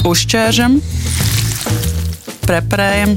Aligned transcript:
Uzķēršam, 0.00 0.78
preparējam, 2.46 3.10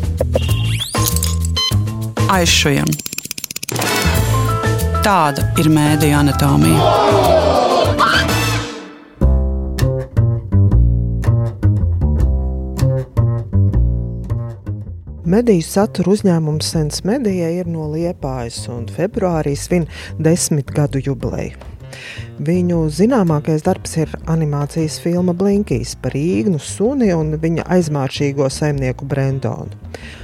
aizšujam. 2.28 2.92
Tāda 5.06 5.46
ir 5.64 5.70
mēdīņa 5.72 6.20
anatomija. 6.20 6.92
Mediju 15.24 15.64
satura 15.64 16.12
uzņēmums 16.18 16.76
Sens 16.76 17.06
Medija 17.08 17.48
ir 17.62 17.72
no 17.72 17.88
Liepājas 17.96 18.66
un 18.70 18.90
februārī 18.92 19.56
svin 19.56 19.88
desmit 20.20 20.76
gadu 20.76 21.00
jubileju. 21.00 21.73
Viņu 22.44 22.88
zināmākais 22.94 23.66
darbs 23.66 23.98
ir 24.02 24.14
animācijas 24.32 24.98
filma 25.04 25.36
Blinkīs 25.38 25.94
par 26.02 26.16
īgnu 26.18 26.60
suni 26.62 27.12
un 27.16 27.36
viņa 27.42 27.68
aizmāršīgo 27.76 28.50
saimnieku 28.52 29.08
Brendonu. 29.10 29.72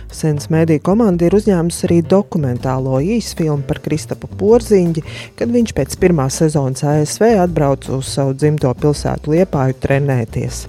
Sens 0.09 0.49
mēdīja 0.49 0.81
komanda 0.83 1.27
ir 1.27 1.35
uzņēmusi 1.37 1.85
arī 1.85 1.99
dokumentālo 2.15 2.97
īsfilmu 3.17 3.67
par 3.69 3.83
Kristapu 3.85 4.31
Porziņģi, 4.39 5.05
kad 5.37 5.53
viņš 5.53 5.75
pēc 5.77 5.99
pirmās 6.01 6.41
sezonas 6.41 6.83
ASV 6.95 7.29
atbrauca 7.45 7.93
uz 7.99 8.09
savu 8.17 8.33
dzimto 8.33 8.73
pilsētu 8.81 9.37
Liepāju 9.37 9.77
trenēties 9.85 10.65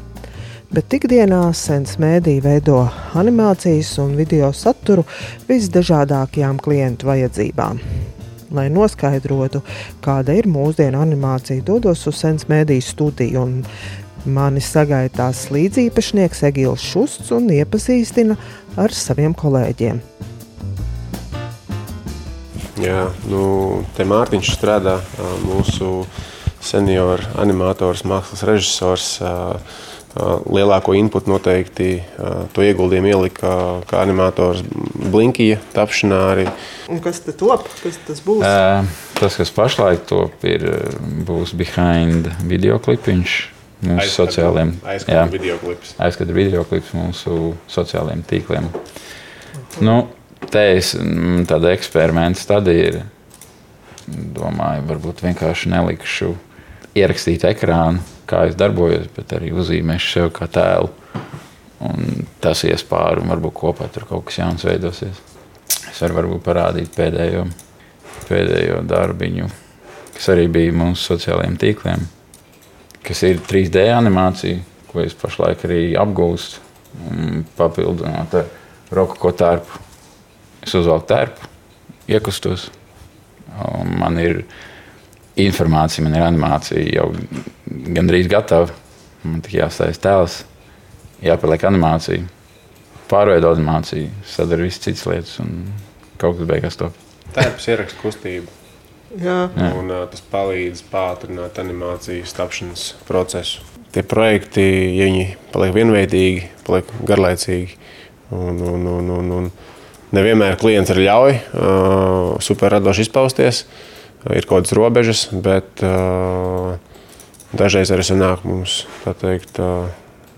bet 0.70 0.94
ikdienā 0.94 1.42
Sens 1.56 1.96
mēdī 2.02 2.36
veido 2.44 2.84
animācijas 3.18 3.96
un 4.02 4.14
video 4.18 4.52
saturu 4.54 5.04
visdažādākajām 5.48 6.62
klientu 6.62 7.10
vajadzībām. 7.10 7.82
Lai 8.50 8.66
noskaidrotu, 8.72 9.60
kāda 10.02 10.34
ir 10.34 10.48
mūsdienu 10.50 10.98
animācija, 10.98 11.62
dodos 11.62 12.02
uz 12.10 12.18
Sens 12.18 12.48
mēdīju 12.50 12.82
studiju 12.82 13.42
un 13.44 13.52
mani 14.26 14.62
sagaidās 14.64 15.46
līdziepašnieks 15.54 16.42
Egils 16.50 16.82
Šusts 16.84 17.30
un 17.36 17.46
iepazīstina 17.54 18.36
ar 18.80 18.94
saviem 18.94 19.36
kolēģiem. 19.38 20.00
Jā, 22.80 23.04
nu, 23.28 23.44
te 23.96 24.06
Mārtiņš 24.08 24.54
strādā 24.56 24.96
mūsu 25.44 26.00
senioru 26.64 27.26
animators, 27.40 28.06
mākslas 28.08 28.44
režisors. 28.48 29.14
Uh, 29.20 29.88
Lielāko 30.10 30.90
inputu 30.98 31.30
noteikti 31.30 32.00
to 32.54 32.64
ieguldījumu 32.66 33.12
ielika 33.12 33.52
kā 33.86 34.00
animators 34.02 34.64
Blinkija 34.66 35.60
tapšanā 35.70 36.18
arī. 36.32 36.46
Un 36.90 36.98
kas 37.04 37.22
tad 37.22 37.38
top? 37.38 37.68
Kas 37.78 38.00
tas 38.08 38.22
būs? 38.24 38.42
Uh, 38.42 38.88
tas, 39.20 39.38
kas 39.38 39.54
pašlaik 39.54 40.02
top, 40.10 40.34
ir, 40.50 40.66
būs 41.28 41.54
behind 41.54 42.26
video 42.42 42.80
klipiņš 42.82 43.36
mūsu 43.86 44.02
Aizskatu, 44.02 44.16
sociālajiem 44.18 44.74
aizskatu 44.84 45.36
video 45.38 45.58
klips. 45.62 45.94
Aizskatu 46.02 46.36
video 46.36 46.66
klips 46.68 46.90
mūsu 46.96 47.54
sociālajiem 47.70 48.26
tīkliem. 48.28 48.66
Nu, 49.80 49.96
te 50.50 50.66
es 50.74 50.96
tāda 51.48 51.70
eksperimenta 51.76 52.42
stadija 52.42 52.92
ir. 52.92 53.02
Domāju, 54.10 54.88
varbūt 54.88 55.20
vienkārši 55.22 55.70
nelikšu 55.70 56.32
ierakstīt 56.98 57.44
ekrānu 57.46 58.02
kā 58.30 58.44
es 58.48 58.58
darbojos, 58.58 59.08
bet 59.16 59.34
arī 59.36 59.50
uzzīmēšu 59.56 60.12
sev 60.14 60.30
kā 60.36 60.48
tēlu. 60.50 60.90
Un 61.80 62.26
tas 62.44 62.60
ies 62.68 62.84
pāri 62.84 63.22
un 63.22 63.32
varbūt 63.32 63.56
kopā 63.56 63.88
tur 63.92 64.04
kaut 64.08 64.26
kas 64.28 64.40
jauns 64.42 64.66
veidosies. 64.68 65.20
Es 65.90 66.00
varu 66.04 66.18
varbūt 66.18 66.44
parādīt 66.44 66.92
pēdējo, 66.96 67.46
pēdējo 68.28 68.82
darbiņu, 68.88 69.48
kas 70.16 70.28
arī 70.34 70.46
bija 70.52 70.74
mūsu 70.76 71.14
sociālajiem 71.14 71.56
tīkliem, 71.60 72.04
kas 73.06 73.22
ir 73.28 73.40
3D 73.48 73.86
animācija, 73.94 74.60
ko 74.90 75.00
es 75.04 75.16
pašlaik 75.16 75.64
arī 75.68 75.82
apgūstu. 75.98 76.66
Papildinot 77.56 78.32
ar 78.34 78.48
rokoko 78.90 79.30
tērpu. 79.38 79.78
Es 80.66 80.74
uzvelku 80.74 81.06
tērpu, 81.08 81.46
iekustos. 82.10 82.66
Man 83.94 84.18
ir 84.18 84.42
informācija, 85.46 86.04
man 86.04 86.16
ir 86.16 86.26
animācija 86.26 86.84
jau 86.94 87.10
gandrīz 87.96 88.30
gatava. 88.30 88.70
Man 89.24 89.42
tikai 89.44 89.60
jāstājas 89.60 90.00
tēls, 90.00 90.36
jāpaliek 91.20 91.66
animācija, 91.68 92.24
pārveido 93.10 93.50
animāciju, 93.52 94.08
sadara 94.28 94.64
visas 94.64 94.80
citas 94.86 95.04
lietas 95.10 95.34
un 95.42 95.66
kaut 96.20 96.38
kas 96.38 96.48
beigās 96.48 96.80
to. 96.80 96.88
Tērps 97.36 97.68
ieraksta 97.68 98.00
kustību. 98.00 98.60
Jā. 99.18 99.50
Jā. 99.56 99.72
Un, 99.74 99.90
uh, 99.90 100.04
tas 100.10 100.22
palīdz 100.30 100.84
pātrināt 100.90 101.58
animācijas 101.58 102.32
tapšanas 102.36 102.84
procesu. 103.08 103.64
Tie 103.90 104.04
projekti, 104.06 104.62
ja 104.94 105.08
viņi 105.08 105.24
paliek 105.50 105.74
vienveidīgi, 105.74 106.44
paliek 106.66 106.92
garlaicīgi. 107.08 107.74
Un, 108.30 108.60
un, 108.62 108.86
un, 108.86 109.08
un, 109.16 109.32
un 109.34 109.48
nevienmēr 110.14 110.54
klients 110.60 110.92
ir 110.94 111.02
ļauj 111.02 111.32
uh, 111.34 112.36
superradoši 112.42 113.08
izpausties. 113.08 113.64
Ir 114.28 114.44
kaut 114.44 114.60
kādas 114.60 114.76
robežas, 114.76 115.28
bet 115.32 115.80
uh, 115.86 116.76
Dažreiz 117.50 117.90
arī 117.90 118.04
sanāk 118.06 118.44
mums, 118.46 118.84
tā 119.02 119.10
teikt, 119.18 119.56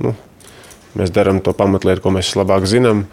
nu, 0.00 0.14
mēs 0.96 1.10
darām 1.12 1.42
to 1.44 1.52
pamatlietu, 1.52 2.00
ko 2.00 2.12
mēs 2.14 2.30
labāk 2.40 2.64
zinām, 2.64 3.04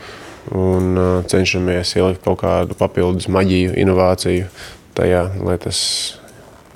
un 0.56 1.02
cenšamies 1.28 1.92
ielikt 2.00 2.24
kaut 2.24 2.40
kādu 2.46 2.78
papildus 2.80 3.28
maģiju, 3.28 3.74
inovāciju 3.84 4.48
tajā, 4.96 5.26
lai 5.44 5.58
tas 5.60 5.82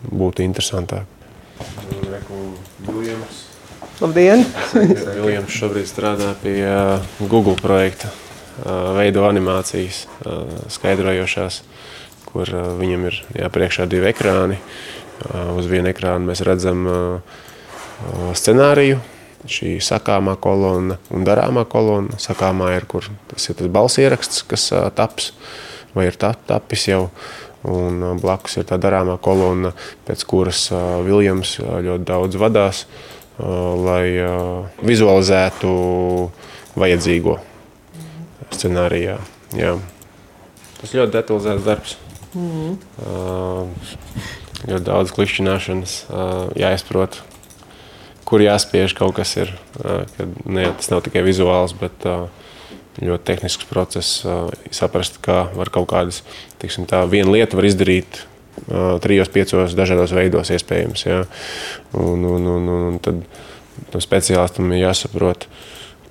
būtu 0.04 0.44
interesantāk. 0.44 1.08
Labdien! 4.04 4.44
Viljams 5.24 5.56
šobrīd 5.56 5.88
strādā 5.88 6.34
pie 6.44 6.60
Google 7.24 7.56
projekta, 7.56 8.12
veido 9.00 9.24
animācijas 9.30 10.04
skaidrojošās, 10.76 11.64
kur 12.34 12.50
viņam 12.82 13.08
ir 13.12 13.22
jā, 13.38 13.48
priekšā 13.54 13.88
divi 13.90 14.10
ekrāni. 14.10 14.58
Uz 15.54 15.70
viena 15.70 15.94
ekrāna 15.94 16.26
mēs 16.32 16.42
redzam 16.44 16.88
scenāriju, 18.36 18.98
šī 19.48 19.78
sakāmā 19.84 20.34
kolonna 20.42 20.98
un 21.14 21.24
darāmā 21.28 21.64
kolonna. 21.70 22.18
Sakāmā 22.20 22.74
ir, 22.76 22.90
kur 22.90 23.08
tas 23.32 23.48
ir 23.48 23.60
tas 23.60 23.72
balss 23.72 24.02
ieraksts, 24.02 24.44
kas 24.50 24.70
taps 24.98 25.32
vai 25.94 26.10
ir 26.10 26.18
tā, 26.20 26.34
tapis 26.50 26.90
jau. 26.90 27.08
Un 27.64 28.02
blakus 28.20 28.58
ir 28.60 28.66
tā 28.68 28.76
darāmā 28.82 29.16
kolonna, 29.24 29.72
pēc 30.04 30.26
kuras 30.28 30.66
Viljams 31.06 31.56
ļoti 31.64 32.04
daudz 32.10 32.36
vadās, 32.42 32.84
lai 33.40 34.20
vizualizētu 34.84 35.72
vajadzīgo 36.76 37.38
scenārijā. 38.52 39.16
Jā. 39.56 39.78
Tas 40.82 40.92
ļoti 40.98 41.16
detalizēts 41.16 41.64
darbs. 41.64 41.96
Mm. 42.34 42.78
Uh, 43.04 43.70
ļoti 44.68 44.86
daudz 44.88 45.12
klišķināšanas, 45.16 45.96
jāizprot, 46.60 47.20
kur 48.28 48.44
jāspiež 48.44 48.96
kaut 48.98 49.16
kas 49.18 49.36
ir. 49.38 49.52
Kad, 49.78 50.38
ne, 50.48 50.70
tas 50.80 50.90
nav 50.94 51.04
tikai 51.06 51.24
vizuāls, 51.26 51.76
bet 51.78 52.08
ļoti 53.02 53.28
tehnisks 53.28 53.68
process. 53.70 54.22
Saprast, 54.74 55.20
kā 55.24 55.48
var 55.58 55.72
kaut 55.74 55.90
kādas, 55.92 56.22
tiksim, 56.62 56.88
tā 56.90 57.04
viena 57.10 57.34
lieta 57.34 57.60
var 57.60 57.68
izdarīt 57.68 58.24
trijos, 59.04 59.32
piecos 59.34 59.76
dažādos 59.76 60.14
veidos 60.16 60.54
iespējams. 60.54 61.06
Ja? 61.08 61.24
Un, 61.98 62.24
un, 62.30 62.48
un, 62.56 62.74
un 62.78 63.00
tad 63.04 63.24
tam 63.92 64.04
speciālistam 64.04 64.72
ir 64.72 64.86
jāsaprot, 64.86 65.48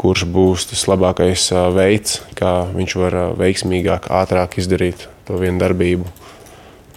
kurš 0.00 0.26
būs 0.34 0.66
tas 0.72 0.84
labākais 0.90 1.48
veids, 1.76 2.20
kā 2.38 2.64
viņš 2.74 2.96
var 2.98 3.18
veiksmīgāk, 3.38 4.10
ātrāk 4.10 4.58
izdarīt 4.58 5.06
to 5.32 5.40
vienu 5.40 5.60
darbību. 5.62 6.04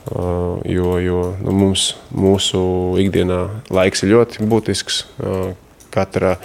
Uh, 0.06 0.62
jo, 0.70 1.00
jo 1.02 1.20
nu, 1.42 1.54
mums, 1.56 1.96
mūsu 2.14 2.60
ikdienā 3.02 3.40
laiks 3.74 4.04
ir 4.04 4.12
ļoti 4.12 4.46
būtisks. 4.46 5.06
Uh, 5.18 5.56
katra 5.96 6.36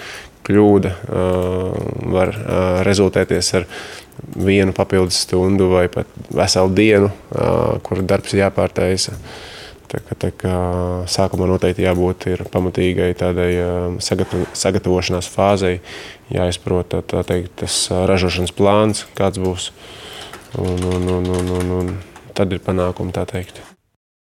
kļūda 0.46 0.92
uh, 0.94 1.74
var 2.14 2.32
rezultēties 2.86 3.50
ar 3.58 3.66
vienu 4.38 4.72
papildus 4.76 5.18
stundu 5.26 5.68
vai 5.72 5.88
pat 5.92 6.08
veselu 6.34 6.70
dienu, 6.76 7.08
kur 7.86 8.02
darbs 8.04 8.34
ir 8.34 8.42
jāpārtaisa. 8.42 9.14
Tā 9.90 9.98
kā, 10.04 10.16
tā 10.22 10.28
kā 10.36 10.56
sākumā 11.10 11.48
noteikti 11.50 11.86
jābūt 11.86 12.26
pamatīgai 12.52 13.08
tādai 13.18 13.48
sagatavošanās 14.04 15.30
fāzei, 15.32 15.80
jāizprot 16.30 17.00
tā 17.10 17.24
teikt, 17.26 17.56
tas 17.64 17.78
ražošanas 17.90 18.54
plāns, 18.54 19.06
kāds 19.18 19.40
būs. 19.40 19.70
Un, 20.58 20.82
un, 20.82 21.08
un, 21.08 21.28
un, 21.30 21.52
un, 21.60 21.70
un 21.80 21.92
tad 22.34 22.50
ir 22.50 22.62
panākumi 22.64 23.14
tā 23.14 23.22
teikt. 23.28 23.60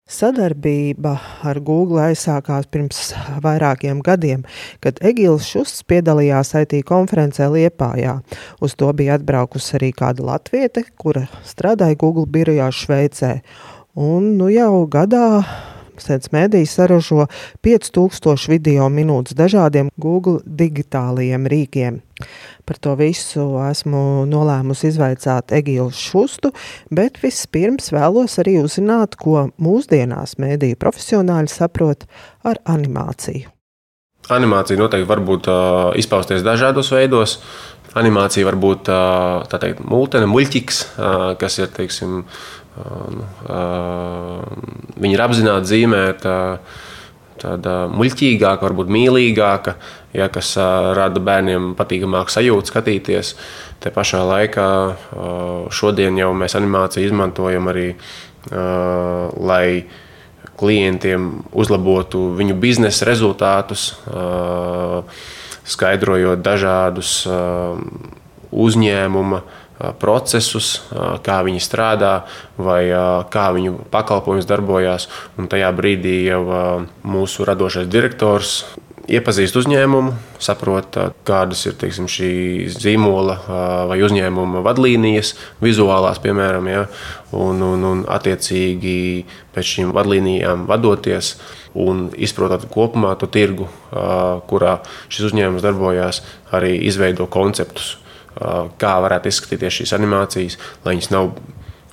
Sadarbība 0.08 1.18
ar 1.44 1.58
Google 1.60 2.00
aizsākās 2.06 2.70
pirms 2.72 3.12
vairākiem 3.44 4.00
gadiem, 4.00 4.46
kad 4.80 5.02
Egils 5.04 5.50
Šusts 5.52 5.84
piedalījās 5.84 6.54
IT 6.62 6.78
konferencē 6.88 7.50
Liepājā. 7.52 8.16
Uz 8.64 8.78
to 8.80 8.94
bija 8.96 9.18
atbraukusi 9.20 9.76
arī 9.78 9.92
kāda 9.92 10.24
latviete, 10.30 10.86
kura 10.96 11.26
strādāja 11.46 12.00
Google 12.00 12.26
birojā 12.32 12.72
Šveicē. 12.72 13.34
Un 14.00 14.38
nu 14.40 14.48
jau 14.54 14.88
gadā 14.88 15.44
Sēdz 16.02 16.32
mēdīs 16.36 16.76
saražo 16.78 17.26
5000 17.66 18.52
video 18.52 18.88
minūtes 18.94 19.38
dažādiem 19.38 19.90
Google 19.98 20.40
digitālajiem 20.46 21.48
rīkiem. 21.50 22.00
Par 22.68 22.80
to 22.84 22.96
visu 23.00 23.46
esmu 23.64 24.26
nolēmusi 24.30 24.90
izvaicāt 24.92 25.54
Egilu 25.56 25.92
Šustu, 25.96 26.52
bet 26.92 27.22
vispirms 27.24 27.94
vēlos 27.96 28.40
arī 28.42 28.58
uzzināt, 28.64 29.16
ko 29.20 29.50
mūsdienās 29.62 30.38
mēdīju 30.42 30.80
profesionāļi 30.82 31.54
saprot 31.54 32.08
ar 32.48 32.60
animāciju. 32.66 33.54
Animācija 34.34 34.80
noteikti 34.80 35.08
var 35.08 35.22
būt 35.24 35.48
uh, 35.48 35.94
izpausties 35.96 36.44
dažādos 36.44 36.92
veidos. 36.92 37.38
Animācija 37.98 38.46
var 38.50 38.58
būt 38.60 38.90
uh, 38.92 39.46
teikt, 39.48 39.80
multene, 39.88 40.28
muļķīgs, 40.28 40.82
uh, 40.84 41.30
kas 41.40 41.56
ir 41.62 41.72
teiksim, 41.74 42.26
Viņi 44.98 45.14
ir 45.14 45.24
apzināti 45.24 45.72
zīmēt 45.72 46.26
tāda 47.38 47.74
muļķīgāka, 47.94 48.66
varbūt 48.66 48.90
mīlīgāka, 48.90 49.76
ja, 50.18 50.26
kas 50.34 50.56
rada 50.98 51.22
bērniem 51.22 51.76
patīkamāku 51.78 52.34
sajūtu 52.34 52.72
skatīties. 52.72 53.36
Te 53.84 53.94
pašā 53.94 54.24
laikā 54.26 54.70
šodien 55.70 56.18
jau 56.18 56.32
mēs 56.38 56.58
animāciju 56.58 57.12
izmantojam 57.12 57.70
arī, 57.70 57.92
lai 58.50 59.86
klientiem 60.58 61.30
uzlabotu 61.54 62.32
viņu 62.38 62.58
biznesa 62.58 63.06
rezultātus, 63.06 63.92
skaidrojot 65.68 66.42
dažādus 66.42 67.20
uzņēmumu 68.50 69.42
procesus, 70.02 70.82
kā 71.24 71.38
viņi 71.46 71.62
strādā 71.62 72.14
vai 72.58 72.82
kā 73.34 73.48
viņu 73.54 73.78
pakalpojums 73.94 74.50
darbojas. 74.50 75.08
Un 75.38 75.50
tajā 75.52 75.70
brīdī 75.78 76.18
jau 76.32 76.42
mūsu 77.06 77.46
radošais 77.48 77.90
direktors 77.92 78.64
iepazīst 79.08 79.56
uzņēmumu, 79.56 80.12
saprot, 80.44 80.98
kādas 81.28 81.64
ir 81.70 81.78
teiksim, 81.80 82.10
šī 82.12 82.32
zīmola 82.74 83.38
vai 83.88 84.00
uzņēmuma 84.04 84.64
vadlīnijas, 84.66 85.34
vizuālās, 85.64 86.20
piemēram, 86.24 86.68
ja, 86.72 86.82
un, 87.32 87.64
un, 87.64 87.86
un 87.88 88.02
attiecīgi 88.12 88.98
pēc 89.56 89.72
šīm 89.76 89.94
vadlīnijām 89.96 90.66
vadoties 90.68 91.38
un 91.78 92.08
izprotot 92.18 92.68
kopumā 92.74 93.14
to 93.22 93.30
tirgu, 93.32 93.70
kurā 94.50 94.80
šis 95.08 95.30
uzņēmums 95.32 95.64
darbojas, 95.64 96.22
arī 96.52 96.76
izveido 96.90 97.30
konceptus 97.32 97.96
kā 98.82 98.94
varētu 99.04 99.32
izskatīties 99.32 99.82
šīs 99.82 99.94
animācijas, 99.98 100.58
lai 100.86 100.96
viņas 100.96 101.12
nav. 101.14 101.32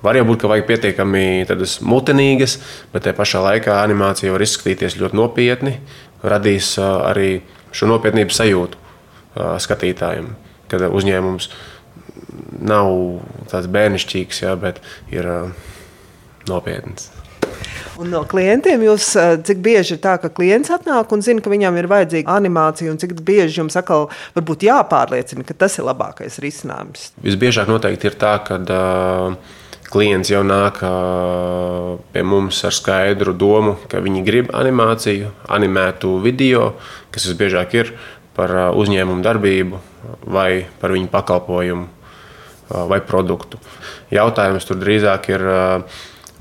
Var 0.05 0.19
jau 0.19 0.27
būt, 0.29 0.43
ka 0.43 0.51
vajag 0.53 0.67
pietiekami 0.69 1.25
tādas 1.49 1.79
mutenīgas, 1.81 2.59
bet 2.93 3.07
tajā 3.07 3.17
pašā 3.17 3.41
laikā 3.47 3.79
animācija 3.81 4.35
var 4.35 4.45
izskatīties 4.45 4.99
ļoti 5.01 5.17
nopietni, 5.17 5.79
radīs 6.21 6.75
arī 6.83 7.39
šo 7.73 7.89
nopietnības 7.89 8.43
sajūtu 8.43 8.83
skatītājiem, 9.65 10.29
kad 10.69 10.85
uzņēmums 10.91 11.49
nav 12.69 12.93
tāds 13.51 13.71
bērnišķīgs, 13.73 14.45
jā, 14.45 14.55
bet 14.61 14.85
ir 15.13 15.29
nopietns. 16.51 17.09
Un 18.01 18.11
no 18.11 18.25
klientiem 18.27 18.83
jūs 18.83 19.13
eh, 19.21 19.35
cik 19.47 19.61
bieži 19.63 19.95
ir 19.95 20.01
tā, 20.03 20.17
ka 20.19 20.31
klients 20.35 20.73
atnāk 20.75 21.13
un 21.15 21.23
zina, 21.23 21.43
ka 21.45 21.53
viņam 21.53 21.77
ir 21.79 21.89
vajadzīga 21.91 22.33
animācija, 22.41 22.91
un 22.91 22.99
cik 22.99 23.15
bieži 23.23 23.61
jums 23.61 23.77
atkal 23.79 24.09
varbūt 24.35 24.67
jāpārliecina, 24.67 25.47
ka 25.47 25.55
tas 25.65 25.79
ir 25.79 25.87
labākais 25.87 26.41
risinājums? 26.43 27.13
Visbiežāk 27.23 27.71
noteikti 27.71 28.11
ir 28.11 28.17
tā, 28.19 28.35
ka 28.43 28.59
uh, 28.59 29.37
klients 29.95 30.33
jau 30.33 30.43
nāk 30.47 30.81
uh, 30.83 31.95
pie 32.15 32.25
mums 32.27 32.59
ar 32.67 32.75
skaidru 32.75 33.35
domu, 33.39 33.77
ka 33.91 34.03
viņi 34.03 34.25
grib 34.27 34.51
animāciju, 34.57 35.31
animētu 35.55 36.17
video, 36.25 36.73
kas 37.15 37.29
visbiežāk 37.31 37.77
ir 37.79 37.93
par 38.35 38.51
uzņēmumu 38.75 39.23
darbību 39.23 39.79
vai 40.35 40.65
par 40.81 40.91
viņu 40.97 41.07
pakalpojumu 41.13 41.87
vai 42.91 42.99
produktu. 43.07 43.61
Jautājums 44.11 44.67
tur 44.67 44.81
drīzāk 44.81 45.29
ir 45.31 45.45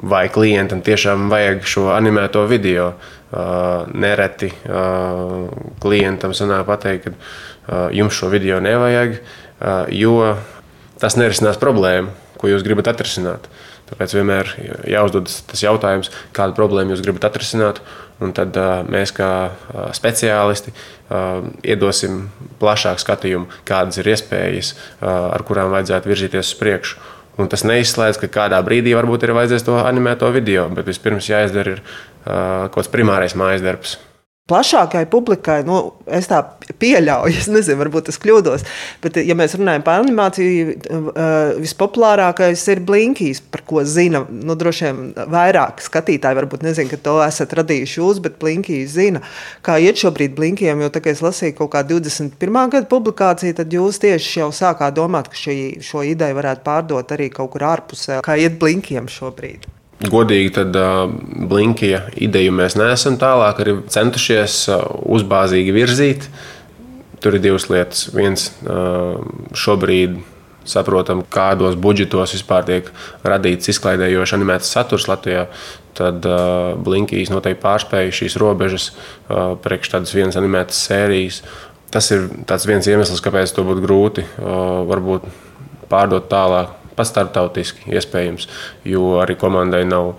vai 0.04 0.28
klientam 0.32 0.84
tiešām 0.84 1.30
vajag 1.32 1.68
šo 1.68 1.90
animēto 1.96 2.46
video. 2.50 2.94
Uh, 3.34 3.88
nereti 3.98 4.52
uh, 4.70 5.48
klientam 5.82 6.36
sanāk 6.38 6.68
pateikt, 6.68 7.08
ka 7.08 7.14
uh, 7.16 7.88
jums 7.96 8.14
šo 8.14 8.28
video 8.30 8.60
nevajag, 8.62 9.16
jo 9.96 10.36
tas 11.02 11.16
nerisinās 11.18 11.58
problēmu, 11.58 12.12
ko 12.38 12.52
jūs 12.52 12.66
gribat 12.66 12.92
atrisināt. 12.92 13.48
Tāpēc 13.90 14.14
vienmēr 14.18 14.52
jāuzdod 14.92 15.32
tas 15.50 15.64
jautājums, 15.64 16.12
kādu 16.36 16.54
problēmu 16.58 16.94
jūs 16.94 17.02
gribat 17.06 17.30
atrisināt. 17.30 17.80
Tad 18.36 18.58
mēs, 18.92 19.14
kā 19.16 19.30
speciālisti, 19.96 20.74
iedosim 21.64 22.26
plašāku 22.62 23.04
skatījumu, 23.04 23.50
kādas 23.68 24.02
ir 24.02 24.12
iespējas, 24.14 24.74
ar 25.04 25.44
kurām 25.48 25.72
vajadzētu 25.74 26.12
virzīties 26.12 26.54
uz 26.54 26.60
priekšu. 26.60 27.00
Un 27.42 27.50
tas 27.50 27.64
neizslēdz, 27.66 28.20
ka 28.22 28.30
kādā 28.30 28.60
brīdī 28.66 28.94
varbūt 28.94 29.26
ir 29.26 29.34
vajadzēs 29.34 29.66
to 29.66 29.80
animēto 29.82 30.30
video, 30.36 30.68
bet 30.70 30.86
vispirms 30.90 31.32
jāizdara 31.32 31.78
ir, 31.78 31.82
uh, 31.82 32.68
kaut 32.70 32.84
kāds 32.84 32.92
primārais 32.94 33.34
mājas 33.40 33.66
darbs 33.66 33.98
plašākai 34.52 35.06
publikai, 35.08 35.62
nu, 35.64 35.78
es 36.12 36.28
tā 36.28 36.42
pieļauju, 36.82 37.36
es 37.42 37.48
nezinu, 37.52 37.80
varbūt 37.80 38.10
es 38.12 38.20
kļūdos. 38.20 38.66
Bet, 39.04 39.20
ja 39.24 39.38
mēs 39.40 39.56
runājam 39.60 39.86
par 39.86 40.02
animāciju, 40.02 40.74
eh, 40.76 41.54
vispopulārākais 41.64 42.66
ir 42.74 42.82
Blinkīs, 42.84 43.40
par 43.54 43.64
ko 43.68 43.86
zina 43.88 44.26
nu, 44.28 44.58
droši 44.60 44.90
vien 44.90 45.30
vairāk 45.32 45.80
skatītāji. 45.86 46.40
Varbūt 46.42 46.66
nezinu, 46.68 46.92
ka 46.92 47.00
to 47.06 47.18
esat 47.24 47.56
radījuši 47.60 48.02
jūs, 48.02 48.20
bet 48.24 48.36
Blinkīs 48.42 48.98
zina, 48.98 49.24
kā 49.64 49.78
iet 49.80 50.02
šobrīd 50.02 50.36
Blinkiem. 50.36 50.84
Jo 50.84 50.92
tā 50.92 51.04
kā 51.04 51.14
es 51.14 51.24
lasīju 51.24 51.56
kaut 51.62 51.72
kā 51.78 51.86
21. 51.88 52.60
gada 52.74 52.90
publikāciju, 52.92 53.56
tad 53.62 53.72
jūs 53.72 54.02
tieši 54.04 54.42
jau 54.44 54.50
sākāt 54.56 54.98
domāt, 55.00 55.32
ka 55.32 55.40
šī, 55.40 55.56
šo 55.84 56.04
ideju 56.10 56.40
varētu 56.42 56.68
pārdot 56.68 57.16
arī 57.16 57.30
kaut 57.32 57.54
kur 57.56 57.70
ārpusē. 57.72 58.20
Kā 58.26 58.36
iet 58.42 58.60
Blinkiem 58.60 59.08
šobrīd? 59.12 59.72
Godīgi, 60.04 60.50
tad 60.58 60.76
Blinkija 61.48 62.02
ideju 62.20 62.52
mēs 62.56 62.76
neesam 62.76 63.16
tālāk 63.22 63.62
arī 63.64 63.78
centušies 63.94 64.58
uzbāzīgi 65.16 65.76
virzīt. 65.76 66.28
Tur 67.24 67.38
ir 67.38 67.44
divas 67.46 67.70
lietas. 67.72 68.10
Viens 68.12 68.50
šobrīd 69.56 70.18
saprotam, 70.68 71.24
kādos 71.32 71.76
budžetos 71.80 72.36
vispār 72.36 72.66
tiek 72.68 72.90
radīts 73.28 73.72
izklaidējošs 73.74 74.36
animēts 74.38 74.72
saturs 74.74 75.08
Latvijā. 75.12 75.48
Tad 75.98 76.26
uh, 76.26 76.74
Blinkijas 76.82 77.30
noteikti 77.30 77.62
pārspēja 77.62 78.16
šīs 78.18 78.38
robežas 78.42 78.90
uh, 78.92 79.54
priekš 79.62 79.94
tādas 79.94 80.16
vienas 80.16 80.40
animētas 80.40 80.80
sērijas. 80.88 81.42
Tas 81.94 82.10
ir 82.12 82.26
viens 82.66 82.88
iemesls, 82.90 83.22
kāpēc 83.22 83.54
to 83.54 83.66
būtu 83.68 83.84
grūti 83.84 84.26
uh, 84.42 85.20
pārdot 85.92 86.32
tālāk 86.32 86.80
pat 86.98 87.10
starptautiski 87.10 87.94
iespējams, 87.94 88.48
jo 88.88 89.18
arī 89.24 89.38
komandai 89.40 89.84
nav 89.90 90.14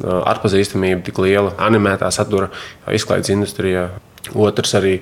atpazīstamība 0.00 1.02
tik 1.06 1.18
liela 1.22 1.54
animētā 1.58 2.10
satura 2.14 2.50
izklaides 2.94 3.32
industrijā. 3.34 3.88
Otrs 4.36 4.74
arī 4.76 4.98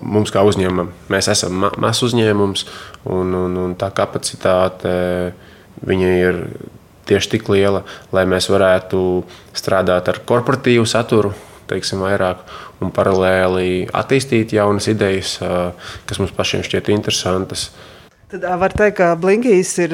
mums, 0.00 0.32
kā 0.32 0.42
uzņēmumam, 0.48 0.88
mēs 1.12 1.28
esam 1.30 1.58
ma 1.60 1.70
mazs 1.82 2.02
uzņēmums, 2.08 2.64
un, 3.12 3.34
un, 3.36 3.58
un 3.66 3.74
tā 3.78 3.90
kapacitāte 3.94 4.94
ir 5.86 6.40
tieši 7.06 7.36
tik 7.36 7.50
liela, 7.52 7.84
lai 8.16 8.24
mēs 8.26 8.48
varētu 8.50 9.00
strādāt 9.54 10.08
ar 10.10 10.22
korporatīvu 10.26 10.86
saturu, 10.88 11.34
teiksim, 11.70 12.02
vairāk, 12.02 12.42
un 12.82 12.90
paralēli 12.94 13.86
attīstīt 13.94 14.54
jaunas 14.56 14.88
idejas, 14.90 15.36
kas 16.06 16.22
mums 16.22 16.34
pašiem 16.36 16.64
šķiet 16.66 16.90
interesantas. 16.94 17.70
Tad 18.26 18.42
var 18.58 18.72
teikt, 18.74 18.96
ka 18.98 19.12
Blinkīs 19.22 19.68
ir 19.78 19.92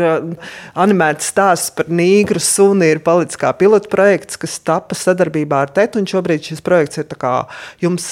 animēts 0.81 1.27
stāsts 1.35 1.73
par 1.77 1.91
nīgru 1.93 2.41
suni. 2.41 2.87
Ir 2.95 3.03
palicis 3.05 3.37
kā 3.37 3.51
pilots 3.53 3.91
projekts, 3.93 4.39
kas 4.41 4.55
tapa 4.65 4.97
sadarbībā 4.97 5.59
ar 5.67 5.73
TET. 5.77 5.99
Šobrīd 6.09 6.49
šis 6.49 6.63
projekts 6.65 7.03
ir 7.03 7.13
jums, 7.85 8.07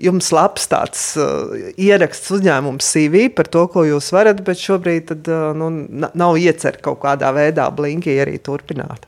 jums 0.00 0.30
labs 0.32 0.64
tāds 0.72 1.02
uh, 1.20 1.52
ieraksts 1.76 2.32
uzņēmums 2.32 2.88
CV 2.88 3.26
par 3.36 3.50
to, 3.52 3.66
ko 3.68 3.84
jūs 3.84 4.08
varat, 4.16 4.40
bet 4.46 4.62
šobrīd 4.62 5.10
tad, 5.10 5.28
uh, 5.28 5.52
nu, 5.52 5.68
nav 6.08 6.40
iecerta 6.40 6.80
kaut 6.88 7.02
kādā 7.04 7.34
veidā 7.36 7.68
Blinkī 7.68 8.16
arī 8.24 8.38
turpināt. 8.40 9.04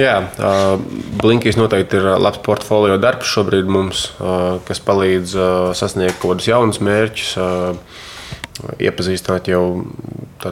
Jā, 0.00 0.16
uh, 0.40 0.80
Blinkīs 1.20 1.60
noteikti 1.60 2.00
ir 2.00 2.08
labs 2.16 2.40
portfolio 2.48 2.96
darbs 2.96 3.28
šobrīd 3.36 3.68
mums, 3.68 4.08
uh, 4.16 4.56
kas 4.64 4.80
palīdz 4.88 5.36
uh, 5.36 5.70
sasniegt 5.76 6.16
kaut 6.16 6.38
kādus 6.38 6.48
jaunus 6.48 6.80
mērķus. 6.80 7.36
Uh, 7.36 8.10
iepazīstināt 8.82 9.50
jau 9.52 9.64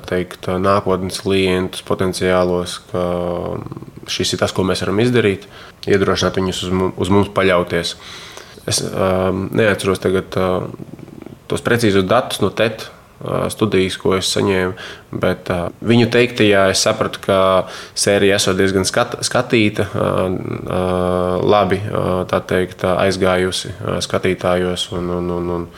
teikt, 0.09 0.49
nākotnes 0.63 1.21
klientus, 1.21 1.85
potenciālos, 1.85 2.79
ka 2.89 3.03
šis 4.09 4.35
ir 4.35 4.41
tas, 4.41 4.55
ko 4.57 4.65
mēs 4.65 4.85
varam 4.85 5.03
izdarīt, 5.05 5.45
iedrošināt 5.85 6.41
viņus 6.41 6.63
uz, 6.65 6.73
uz 7.05 7.13
mums 7.13 7.29
paļauties. 7.37 7.95
Es 8.71 8.81
um, 8.87 9.47
neatceros 9.53 10.01
tagad 10.01 10.39
uh, 10.39 10.65
tos 11.51 11.65
precīzos 11.65 12.09
datus 12.09 12.43
no 12.45 12.53
TET. 12.57 12.89
studijas, 13.55 13.97
ko 14.03 14.17
es 14.17 14.27
saņēmu. 14.35 14.73
Bet 15.23 15.51
viņu 15.87 16.09
teiktajā 16.11 16.65
es 16.73 16.83
sapratu, 16.83 17.21
ka 17.23 17.37
sērija 17.95 18.35
esot 18.41 18.57
diezgan 18.59 18.83
skat, 18.89 19.15
skatīta, 19.23 19.87
labi 21.43 21.79
teikt, 22.51 22.83
aizgājusi 22.83 23.71
skatītājos. 24.09 24.89
Un, 24.99 25.11
un, 25.21 25.31
un, 25.37 25.53
un, 25.59 25.69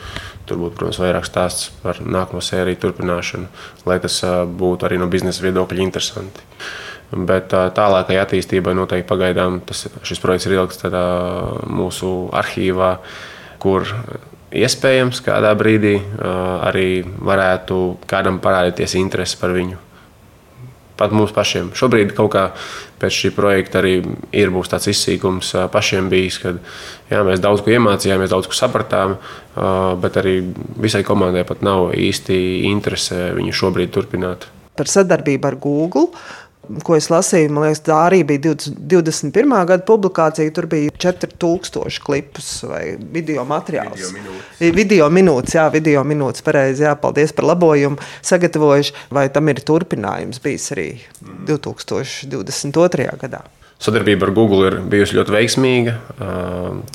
Tur 0.45 0.59
būtu, 0.61 0.77
protams, 0.77 0.99
vairāk 1.01 1.25
stāsts 1.25 1.71
par 1.81 1.97
nākamo 2.01 2.41
sēriju 2.43 2.81
turpināšanu, 2.83 3.47
lai 3.89 3.97
tas 4.03 4.19
būtu 4.59 4.85
arī 4.85 4.99
no 5.01 5.07
biznesa 5.09 5.45
viedokļa 5.45 5.81
interesanti. 5.81 6.45
Bet 7.15 7.53
tālākai 7.77 8.17
attīstībai 8.21 8.73
noteikti 8.77 9.09
pagaidām 9.09 9.59
tas, 9.65 9.85
šis 10.05 10.21
projekts 10.21 10.49
ir 10.49 10.57
ieliks 10.57 10.81
mūsu 11.69 12.11
arhīvā, 12.33 12.91
kur 13.61 13.87
iespējams 14.55 15.21
kādā 15.25 15.53
brīdī 15.57 15.95
arī 16.21 16.89
varētu 17.03 17.81
kādam 18.09 18.41
parādīties 18.43 18.97
interese 19.01 19.37
par 19.41 19.53
viņu. 19.55 19.81
Pat 20.95 21.11
mums 21.11 21.33
pašiem. 21.35 21.73
Šobrīd 21.75 22.13
kaut 22.15 22.31
kā 22.31 22.45
pēc 23.01 23.17
šī 23.19 23.31
projekta 23.35 23.81
arī 23.81 23.97
ir 24.31 24.53
tāds 24.71 24.87
izsīkums 24.91 25.51
pašiem 25.73 26.07
bijis, 26.11 26.39
kad 26.39 26.61
jā, 27.11 27.19
mēs 27.27 27.43
daudz 27.43 27.65
ko 27.65 27.73
iemācījāmies, 27.75 28.31
daudz 28.31 28.47
ko 28.47 28.55
sapratām, 28.55 29.17
bet 30.01 30.19
arī 30.21 30.37
visai 30.79 31.03
komandai 31.03 31.43
pat 31.47 31.65
nav 31.67 31.91
īsti 31.91 32.37
interese 32.71 33.33
viņu 33.35 33.55
šobrīd 33.59 33.91
turpināt. 33.91 34.47
Par 34.75 34.91
sadarbību 34.91 35.47
ar 35.47 35.55
Google 35.59 36.07
ko 36.85 36.95
es 36.97 37.09
lasīju, 37.13 37.51
man 37.55 37.65
liekas, 37.67 37.81
tā 37.85 37.97
arī 38.07 38.21
bija 38.27 38.41
20, 38.47 38.77
21. 38.91 39.55
gada 39.71 39.83
publikācija. 39.87 40.53
Tur 40.55 40.67
bija 40.71 40.93
4000 41.05 41.99
klipus 42.05 42.49
vai 42.67 42.83
video 42.99 43.45
materiāls. 43.47 43.99
Video 43.99 44.13
minūtes, 44.19 44.75
video 44.79 45.09
minūtes 45.09 45.57
jā, 45.57 45.65
video 45.73 46.05
minūtes 46.07 46.45
pareizi, 46.45 46.85
jā, 46.87 46.93
paldies 46.99 47.35
par 47.35 47.49
labojumu. 47.51 47.99
Sagatavojuši, 48.25 48.95
vai 49.15 49.27
tam 49.33 49.51
ir 49.53 49.61
turpinājums 49.65 50.41
bijis 50.43 50.71
arī 50.75 50.89
2022. 51.49 53.11
gadā. 53.25 53.45
Sadarbība 53.75 54.23
ar 54.23 54.31
Google 54.31 54.69
ir 54.69 54.77
bijusi 54.87 55.17
ļoti 55.17 55.33
veiksmīga. 55.35 55.93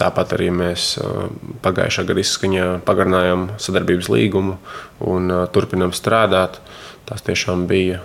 Tāpat 0.00 0.30
arī 0.32 0.48
mēs 0.48 0.94
pagājušā 1.60 2.06
gada 2.08 2.22
izskaņā 2.24 2.68
pagarinājām 2.86 3.42
sadarbības 3.60 4.08
līgumu 4.08 4.56
un 5.04 5.28
turpinām 5.52 5.92
strādāt. 5.92 6.56
Tas 7.10 7.26
tiešām 7.26 7.66
bija 7.66 7.98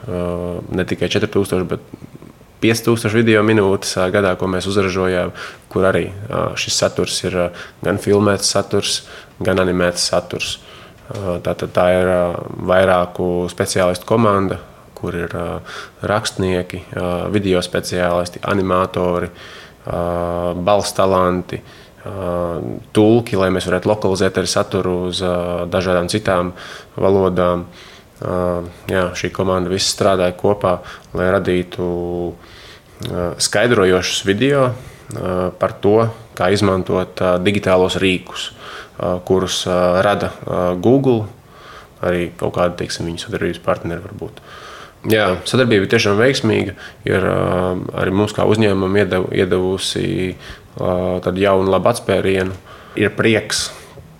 ne 0.73 0.85
tikai 0.89 1.07
4000, 1.13 1.63
bet 1.69 1.83
5000 2.65 3.13
video 3.13 3.43
minūtes 3.45 3.93
gadā, 4.09 4.31
ko 4.39 4.49
mēs 4.49 4.65
uzražojām, 4.65 5.33
kur 5.69 5.85
arī 5.85 6.07
šis 6.57 6.79
saturs 6.81 7.19
ir 7.27 7.37
gan 7.85 8.01
filmēts 8.01 8.49
saturs, 8.55 9.03
gan 9.37 9.61
animēts 9.61 10.07
saturs. 10.09 10.55
Tātad 11.45 11.69
tā 11.75 11.85
ir 11.93 12.09
vairāku 12.65 13.45
speciālistu 13.51 14.09
komanda, 14.09 14.57
kur 14.97 15.13
ir 15.13 15.37
rakstnieki, 16.01 16.81
video 17.35 17.61
speciālisti, 17.61 18.41
animatori, 18.49 19.29
balss 19.85 20.97
talanti, 20.97 21.61
tulki, 22.95 23.37
lai 23.37 23.51
mēs 23.53 23.67
varētu 23.69 23.91
lokalizēt 23.91 24.41
arī 24.41 24.49
saturu 24.49 24.95
uz 25.11 25.21
dažādām 25.69 26.09
citām 26.09 26.55
valodām 26.97 27.67
jā, 28.21 29.05
šī 29.17 29.31
komanda 29.35 29.71
visi 29.71 29.89
strādāja 29.91 30.35
kopā, 30.39 30.77
lai 31.17 31.29
radītu 31.35 31.87
skaidrojošus 33.43 34.25
video 34.27 34.69
par 35.59 35.75
to, 35.83 35.97
kā 36.35 36.49
izmantot 36.55 37.19
digitālos 37.43 37.97
rīkus, 38.01 38.49
kurus 39.27 39.63
rada 39.67 40.31
Google, 40.81 41.27
arī 42.05 42.29
kaut 42.39 42.55
kāda 42.55 42.79
teiksim, 42.79 43.07
viņu 43.09 43.25
sadarbības 43.25 43.61
partneri 43.65 44.03
varbūt. 44.03 44.39
Jā, 45.11 45.35
sadarbība 45.45 45.85
ir 45.85 45.91
tiešām 45.91 46.17
veiksmīga. 46.17 46.73
Ir 47.05 47.25
arī 47.29 48.13
mums, 48.15 48.33
kā 48.33 48.47
uzņēmumam, 48.49 48.95
iedavusi 49.37 50.33
tādu 50.75 51.43
jaunu, 51.43 51.69
labu 51.69 51.91
atspērienu. 51.91 52.55
Ir 52.97 53.11
prieks, 53.13 53.67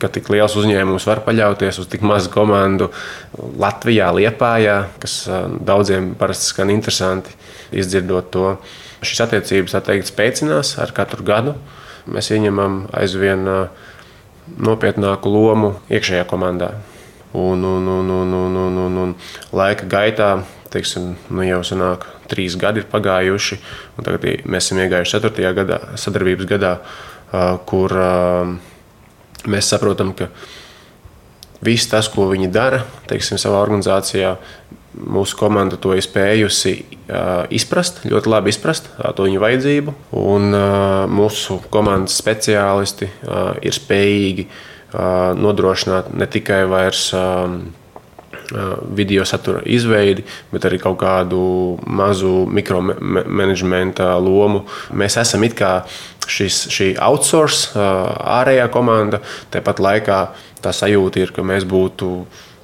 ka 0.02 0.10
tik 0.12 0.30
liels 0.34 0.56
uzņēmums 0.60 1.06
var 1.08 1.22
paļauties 1.26 1.80
uz 1.82 1.90
tik 1.92 2.04
mazu 2.06 2.32
komandu 2.34 2.90
Latvijā, 3.62 4.12
Liepājā, 4.16 4.78
kas 5.02 5.24
daudziem 5.66 6.14
parasti 6.20 6.52
skan 6.52 6.74
interesanti 6.74 7.36
izdzirdot 7.76 8.32
to. 8.34 8.56
Šīs 9.06 9.22
attiecības, 9.28 9.76
tā 9.76 9.84
teikt, 9.86 10.10
spēcinās 10.10 10.76
ar 10.82 10.94
katru 10.96 11.26
gadu. 11.28 11.56
Mēs 12.10 12.32
ieņemam 12.34 12.86
aizvien 12.96 13.46
nopietnāku 14.62 15.32
lomu 15.32 15.76
iekšējā 15.90 16.26
komandā. 16.30 16.74
Un, 17.36 17.64
un, 17.68 17.88
un, 17.92 18.12
un, 18.16 18.34
un, 18.34 18.60
un, 18.62 18.78
un, 18.86 19.00
un 19.04 19.16
laika 19.56 19.88
gaitā, 19.92 20.30
teiksim, 20.72 21.16
nu 21.30 21.44
jau 21.44 21.60
sanāk, 21.68 22.06
trīs 22.32 22.56
gadi 22.60 22.82
ir 22.82 22.88
pagājuši, 22.92 23.58
un 23.98 24.08
tagad 24.08 24.46
mēs 24.48 24.70
esam 24.70 24.80
iegājuši 24.86 25.18
ceturtajā 25.18 25.52
gadā, 25.58 25.82
sadarbības 26.00 26.48
gadā, 26.50 26.72
kur 27.68 27.98
mēs 29.52 29.70
saprotam, 29.72 30.14
ka 30.18 30.30
viss 31.66 31.90
tas, 31.90 32.10
ko 32.12 32.28
viņi 32.32 32.52
dara, 32.54 32.84
teiksim, 33.10 33.40
savā 33.42 33.62
organizācijā, 33.64 34.36
mūsu 34.96 35.36
komanda 35.40 35.78
to 35.82 35.92
ir 35.96 36.04
spējusi 36.06 36.76
izprast, 37.56 38.04
ļoti 38.08 38.32
labi 38.32 38.54
izprast 38.54 38.88
to 39.18 39.26
viņu 39.28 39.42
vajadzību. 39.44 39.96
Un 40.22 40.56
mūsu 41.12 41.60
komandas 41.74 42.16
speciālisti 42.22 43.10
ir 43.66 43.76
spējīgi 43.76 44.48
nodrošināt 45.42 46.14
ne 46.16 46.30
tikai 46.32 46.64
vairs. 46.72 47.10
Um, 48.54 48.92
video 48.94 49.24
satura 49.26 49.64
izveidi, 49.66 50.22
bet 50.52 50.68
arī 50.68 50.78
kaut 50.78 51.00
kādu 51.02 51.40
mazu 51.90 52.44
mikromanagementa 52.54 54.12
lomu. 54.22 54.66
Mēs 54.94 55.18
esam 55.18 55.44
it 55.48 55.56
kā 55.58 55.80
šis, 56.30 56.68
šī 56.70 56.92
outsource, 57.02 57.74
ārējā 57.74 58.68
komanda. 58.74 59.24
Tāpat 59.50 59.82
laikā 59.82 60.20
tā 60.62 60.76
sajūta 60.78 61.24
ir, 61.24 61.34
ka 61.34 61.42
mēs 61.42 61.66
būtu 61.66 62.12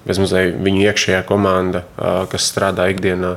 bezmazliet 0.06 0.62
viņu 0.62 0.86
iekšējā 0.86 1.26
komanda, 1.30 1.84
kas 2.30 2.46
strādā 2.54 2.88
ikdienā 2.94 3.36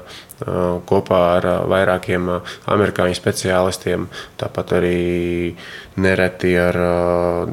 kopā 0.84 1.24
ar 1.38 1.50
vairākiem 1.72 2.28
amerikāņu 2.76 3.16
speciālistiem, 3.16 4.08
tāpat 4.40 4.78
arī 4.82 5.54
nereti 5.96 6.56
ar 6.60 6.80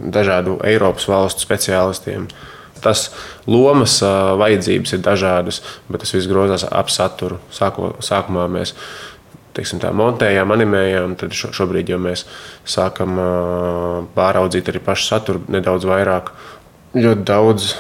dažādu 0.04 0.60
Eiropas 0.68 1.08
valstu 1.12 1.48
speciālistiem. 1.48 2.28
Tas 2.82 3.10
lomas 3.50 4.00
vajadzības 4.42 4.96
ir 4.98 5.04
dažādas, 5.06 5.62
bet 5.90 6.04
tas 6.04 6.14
viss 6.16 6.30
grozās 6.30 6.66
ap 6.66 6.90
saturu. 6.94 7.40
Sāko, 7.54 7.94
sākumā 8.04 8.48
mēs 8.52 8.76
teiksim, 9.56 9.82
tā, 9.84 9.92
montējām, 9.96 10.54
animējām, 10.56 11.16
tad 11.20 11.36
šobrīd 11.36 11.92
jau 11.92 12.00
mēs 12.02 12.26
sākam 12.68 13.18
pāraudzīt 14.16 14.72
arī 14.72 14.84
pašu 14.84 15.10
saturu 15.10 15.44
nedaudz 15.52 15.88
vairāk. 15.90 16.32
Ļoti 16.96 17.28
daudz 17.28 17.74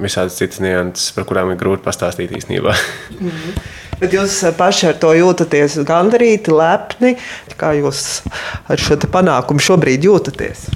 visādas 0.00 0.36
citas 0.38 0.60
nianses, 0.64 1.12
par 1.14 1.26
kurām 1.28 1.52
ir 1.52 1.60
grūti 1.60 1.84
pastāstīt 1.86 2.34
īstenībā. 2.36 2.74
Mm 3.14 3.30
-hmm. 3.30 3.64
Bet 4.00 4.12
jūs 4.12 4.40
paši 4.58 4.88
ar 4.90 4.96
to 4.98 5.12
jūtaties 5.14 5.76
gandarīti, 5.86 6.50
lepni. 6.50 7.14
Kā 7.56 7.70
jūs 7.78 8.22
ar 8.68 8.78
šo 8.78 8.96
panākumu 8.96 9.62
šobrīd 9.62 10.04
jūtaties? 10.08 10.66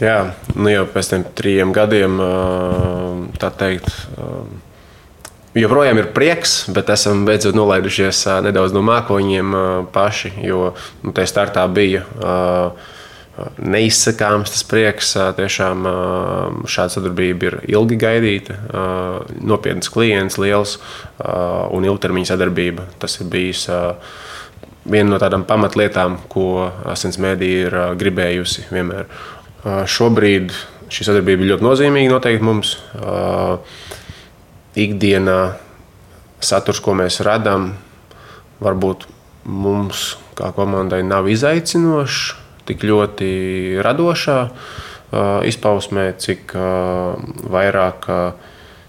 Jā, 0.00 0.32
nu 0.56 0.70
jau 0.72 0.86
pēc 0.90 1.10
tam 1.12 1.24
trim 1.36 1.72
gadiem, 1.76 2.16
tā 3.38 3.50
teikt, 3.54 3.90
joprojām 5.54 6.00
ir 6.00 6.08
prieks, 6.16 6.64
bet 6.72 6.88
esam 6.90 7.26
beidzot 7.28 7.54
nolaidušies 7.54 8.24
nedaudz 8.42 8.72
no 8.74 8.80
mākoņiem 8.86 9.52
paši. 9.92 10.32
Jo 10.42 10.72
nu, 11.04 11.12
tajā 11.12 11.28
startā 11.28 11.66
bija 11.70 12.02
neizsakāms 13.62 14.50
tas 14.52 14.64
prieks. 14.68 15.12
Tiešām 15.38 15.86
šāda 16.68 16.96
sadarbība 16.96 17.50
ir 17.50 17.58
ilgi 17.76 18.00
gaidīta, 18.00 18.56
nopietns 19.38 19.92
klients, 19.92 20.40
liels 20.40 20.78
un 21.20 21.86
ilgtermiņa 21.86 22.32
sadarbība. 22.32 22.88
Tas 22.98 23.20
ir 23.20 23.30
bijis 23.32 23.68
viena 24.82 25.12
no 25.12 25.20
tādām 25.22 25.46
pamatlietām, 25.46 26.18
ko 26.32 26.72
Asins 26.90 27.20
Mēdī 27.22 27.52
ir 27.68 27.78
gribējusi 28.00 28.66
vienmēr. 28.72 29.06
Šobrīd 29.62 30.50
šī 30.92 31.06
sadarbība 31.06 31.44
ir 31.44 31.52
ļoti 31.54 31.66
nozīmīga 31.66 32.12
noteikti 32.12 32.46
mums 32.46 32.74
ikdienā 34.82 35.38
saturs, 36.42 36.80
ko 36.82 36.96
mēs 36.98 37.20
radām, 37.22 37.72
varbūt 38.62 39.06
mums 39.46 40.16
kā 40.38 40.50
komandai 40.56 41.02
nav 41.06 41.28
izaicinošs, 41.30 42.32
tik 42.66 42.82
ļoti 42.86 43.30
radošā 43.84 44.38
izpausmē, 45.46 46.08
cik 46.18 46.54
vairāk 47.52 48.08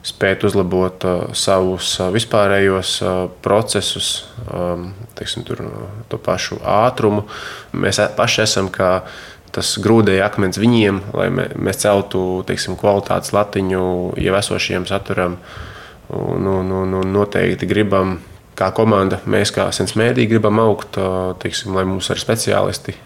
spēt 0.03 0.43
uzlabot 0.43 1.05
savus 1.37 1.93
vispārējos 2.11 2.95
procesus, 3.43 4.09
teiksim, 5.15 5.45
tur, 5.47 5.63
to 6.11 6.19
pašu 6.19 6.59
ātrumu. 6.59 7.23
Mēs 7.71 8.01
paši 8.17 8.43
esam 8.43 8.67
kā 8.73 8.97
tas 9.53 9.75
grūdēja 9.81 10.25
akmens 10.25 10.59
viņiem, 10.61 10.99
lai 11.13 11.29
mēs 11.33 11.83
celtu 11.83 12.41
teiksim, 12.47 12.77
kvalitātes 12.79 13.33
latiņu 13.35 13.83
jau 14.17 14.37
esošiem 14.39 14.87
saturam. 14.89 15.37
Un, 16.13 16.45
un, 16.45 16.71
un, 16.73 16.95
un 16.99 17.13
noteikti 17.13 17.67
gribam, 17.69 18.17
kā 18.59 18.69
komanda, 18.75 19.21
mēs 19.29 19.53
kā 19.53 19.69
sens 19.73 19.95
mēdī 19.97 20.27
gribam 20.29 20.59
augt, 20.61 20.97
teiksim, 21.41 21.73
lai 21.77 21.85
mums 21.89 22.09
arī 22.13 22.21
speciālisti 22.21 22.97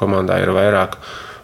komandā 0.00 0.40
ir 0.42 0.52
vairāk. 0.56 0.98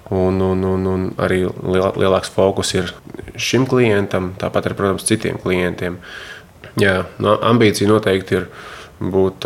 Un, 0.08 0.40
un, 0.40 0.64
un, 0.64 0.86
un 0.88 1.02
arī 1.20 1.42
lielāks 1.44 2.30
fokus 2.32 2.72
ir 2.72 2.94
šim 3.36 3.66
klientam, 3.68 4.32
tāpat 4.40 4.70
arī, 4.70 4.76
protams, 4.78 5.04
citiem 5.08 5.36
klientiem. 5.42 5.98
Jā, 6.80 7.02
no, 7.20 7.34
ambīcija 7.44 7.90
noteikti 7.90 8.38
ir 8.38 8.46
būt 8.98 9.44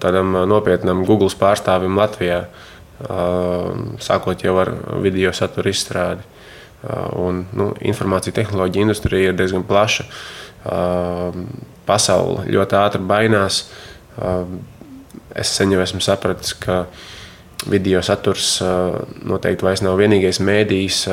tādam 0.00 0.38
nopietnam 0.48 1.02
Google 1.08 1.32
pārstāvim 1.40 1.98
Latvijā, 1.98 2.44
sākot 3.02 4.44
jau 4.44 4.54
ar 4.62 4.70
video 5.02 5.32
satura 5.34 5.72
izstrādi. 5.72 6.22
Un, 7.16 7.46
nu, 7.56 7.70
informācija 7.80 8.34
tehnoloģija 8.36 8.84
industrija 8.84 9.32
ir 9.32 9.38
diezgan 9.38 9.64
plaša. 9.66 10.04
Pasaule 11.88 12.44
ļoti 12.52 12.78
ātri 12.80 13.02
mainās. 13.04 13.64
Es 15.34 15.50
sen 15.56 15.72
jau 15.72 15.80
esmu 15.82 16.02
sapratis, 16.04 16.54
ka 16.60 16.84
video 17.70 18.02
saturs 18.04 18.58
noteikti 19.24 19.64
vairs 19.64 19.82
nav 19.84 19.96
vienīgais 19.98 20.42
mēdījis, 20.44 21.04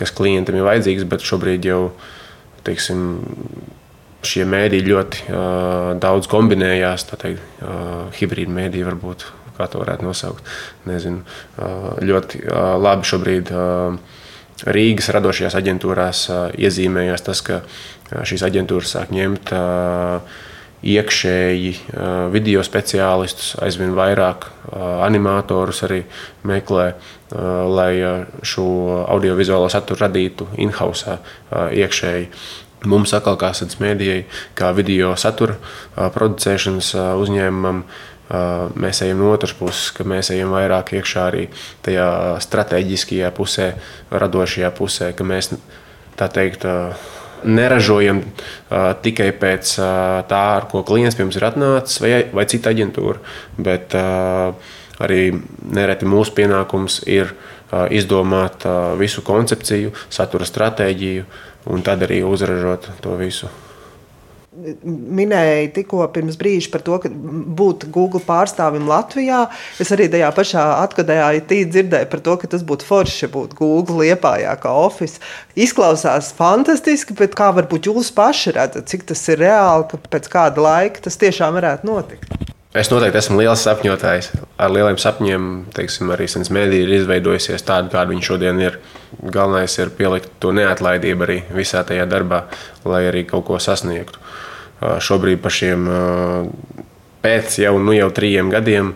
kas 0.00 0.14
klientam 0.16 0.58
ir 0.58 0.66
vajadzīgs, 0.66 1.06
bet 1.08 1.24
šobrīd 1.24 1.68
jau 1.70 1.82
teiksim, 2.66 3.04
šie 4.26 4.44
mēdīji 4.44 4.90
ļoti 4.90 5.38
daudz 6.02 6.28
kombinējās. 6.30 7.06
Tā 7.08 7.20
teikt, 7.22 7.62
hibrīda 8.18 8.58
mēdīja 8.58 8.90
varbūt 8.90 9.30
kā 9.60 9.68
to 9.70 9.84
varētu 9.84 10.08
nosaukt. 10.08 10.50
Nezinu, 10.88 11.22
ļoti 12.02 12.42
labi 12.80 13.12
šobrīd. 13.12 13.54
Rīgas 14.60 15.06
radošajās 15.16 15.54
aģentūrās 15.56 16.26
iezīmējās 16.60 17.22
tas, 17.24 17.40
ka 17.40 17.62
šīs 18.28 18.42
aģentūras 18.44 18.90
sāk 18.92 19.12
ņemt 19.16 19.52
iekšēji 20.80 21.70
video 22.32 22.60
speciālistus, 22.64 23.54
aizvien 23.64 23.92
vairāk 23.96 24.46
animatorus 25.06 25.80
arī 25.88 26.02
meklē, 26.48 26.86
lai 27.72 27.92
šo 28.44 28.66
audiovizuālo 29.04 29.68
saturu 29.72 30.04
radītu 30.04 30.48
in-house 30.60 31.16
iekšēji. 31.52 32.28
Mums 32.88 33.12
atkal 33.16 33.36
kā 33.40 33.50
sēdes 33.56 33.76
mēdījai, 33.80 34.22
kā 34.56 34.70
video 34.76 35.12
satura 35.20 35.56
producēšanas 35.96 36.94
uzņēmumam, 37.20 37.84
mēs 38.30 39.02
ejam 39.02 39.22
no 39.22 39.30
otras 39.34 39.54
puses, 39.58 39.90
ka 39.94 40.06
mēs 40.06 40.30
ejam 40.34 40.52
vairāk 40.54 40.94
iekšā 40.98 41.24
arī 41.30 41.46
tajā 41.82 42.08
strateģiskajā 42.44 43.30
pusē, 43.34 43.72
radošajā 44.10 44.70
pusē, 44.76 45.10
ka 45.18 45.26
mēs 45.26 45.52
tā 46.20 46.28
teikt 46.30 46.66
neražojam 47.44 48.20
uh, 48.20 48.92
tikai 49.02 49.30
pēc 49.40 49.72
uh, 49.80 50.20
tā, 50.28 50.42
ar 50.58 50.66
ko 50.70 50.82
klients 50.86 51.16
pie 51.16 51.24
mums 51.24 51.38
ir 51.38 51.46
atnācis, 51.48 52.00
vai, 52.02 52.12
vai 52.36 52.44
cita 52.50 52.72
aģentūra, 52.74 53.16
bet 53.56 53.96
uh, 53.96 54.52
arī 55.00 55.22
nereti 55.72 56.08
mūsu 56.08 56.36
pienākums 56.36 57.00
ir 57.08 57.32
uh, 57.32 57.88
izdomāt 57.88 58.68
uh, 58.68 58.92
visu 59.00 59.24
koncepciju, 59.24 59.94
satura 60.12 60.48
stratēģiju 60.48 61.26
un 61.72 61.82
tad 61.86 62.04
arī 62.04 62.22
uzražot 62.26 62.92
to 63.00 63.16
visu 63.20 63.48
minēja 64.84 65.70
tikko 65.74 66.04
pirms 66.14 66.38
brīža 66.40 66.70
par 66.72 66.84
to, 66.86 66.98
ka 67.02 67.10
būt 67.10 67.86
Google 67.92 68.22
pārstāvim 68.24 68.88
Latvijā. 68.90 69.44
Es 69.82 69.92
arī 69.94 70.08
tajā 70.12 70.30
pašā 70.36 70.66
atkadējā 70.84 71.30
dzirdēju 71.48 72.10
par 72.12 72.24
to, 72.26 72.36
ka 72.40 72.50
tas 72.50 72.64
būtu 72.66 72.86
forši 72.88 73.30
būt 73.32 73.56
Google 73.58 74.04
liepājā 74.04 74.54
kā 74.62 74.74
office. 74.84 75.22
Izklausās 75.58 76.32
fantastiski, 76.36 77.16
bet 77.18 77.36
kā 77.38 77.50
varbūt 77.56 77.90
jūs 77.90 78.12
paši 78.14 78.56
redzat, 78.56 78.88
cik 78.90 79.08
tas 79.10 79.26
ir 79.32 79.42
reāli, 79.44 79.88
ka 79.90 80.00
pēc 80.16 80.30
kāda 80.32 80.64
laika 80.64 81.06
tas 81.06 81.18
tiešām 81.20 81.56
varētu 81.58 81.90
notikt? 81.90 82.40
Es 82.70 82.86
noteikti 82.86 83.18
esmu 83.18 83.40
liels 83.40 83.64
sapņotājs. 83.66 84.28
Ar 84.62 84.70
lieliem 84.70 84.94
sapņiem, 85.00 85.46
teiksim, 85.74 86.12
arī 86.14 86.28
sens 86.30 86.52
mēdī 86.54 86.84
ir 86.84 86.92
izveidojusies 87.00 87.66
tāda, 87.66 87.90
kāda 87.90 88.12
viņa 88.12 88.22
šodien 88.28 88.62
ir. 88.62 88.76
Galvenais 89.26 89.74
ir 89.80 89.90
pielikt 89.98 90.30
to 90.38 90.52
neatlaidību 90.54 91.26
arī 91.26 91.40
visā 91.50 91.82
tajā 91.82 92.06
darbā, 92.06 92.44
lai 92.86 93.02
arī 93.08 93.24
kaut 93.26 93.48
ko 93.48 93.58
sasniegtu 93.58 94.22
šobrīd 94.80 95.40
par 95.42 95.52
šiem 95.52 95.86
pēc 97.20 97.58
jau, 97.60 97.74
nu, 97.82 97.92
jau 97.96 98.08
trījiem 98.16 98.50
gadiem. 98.52 98.94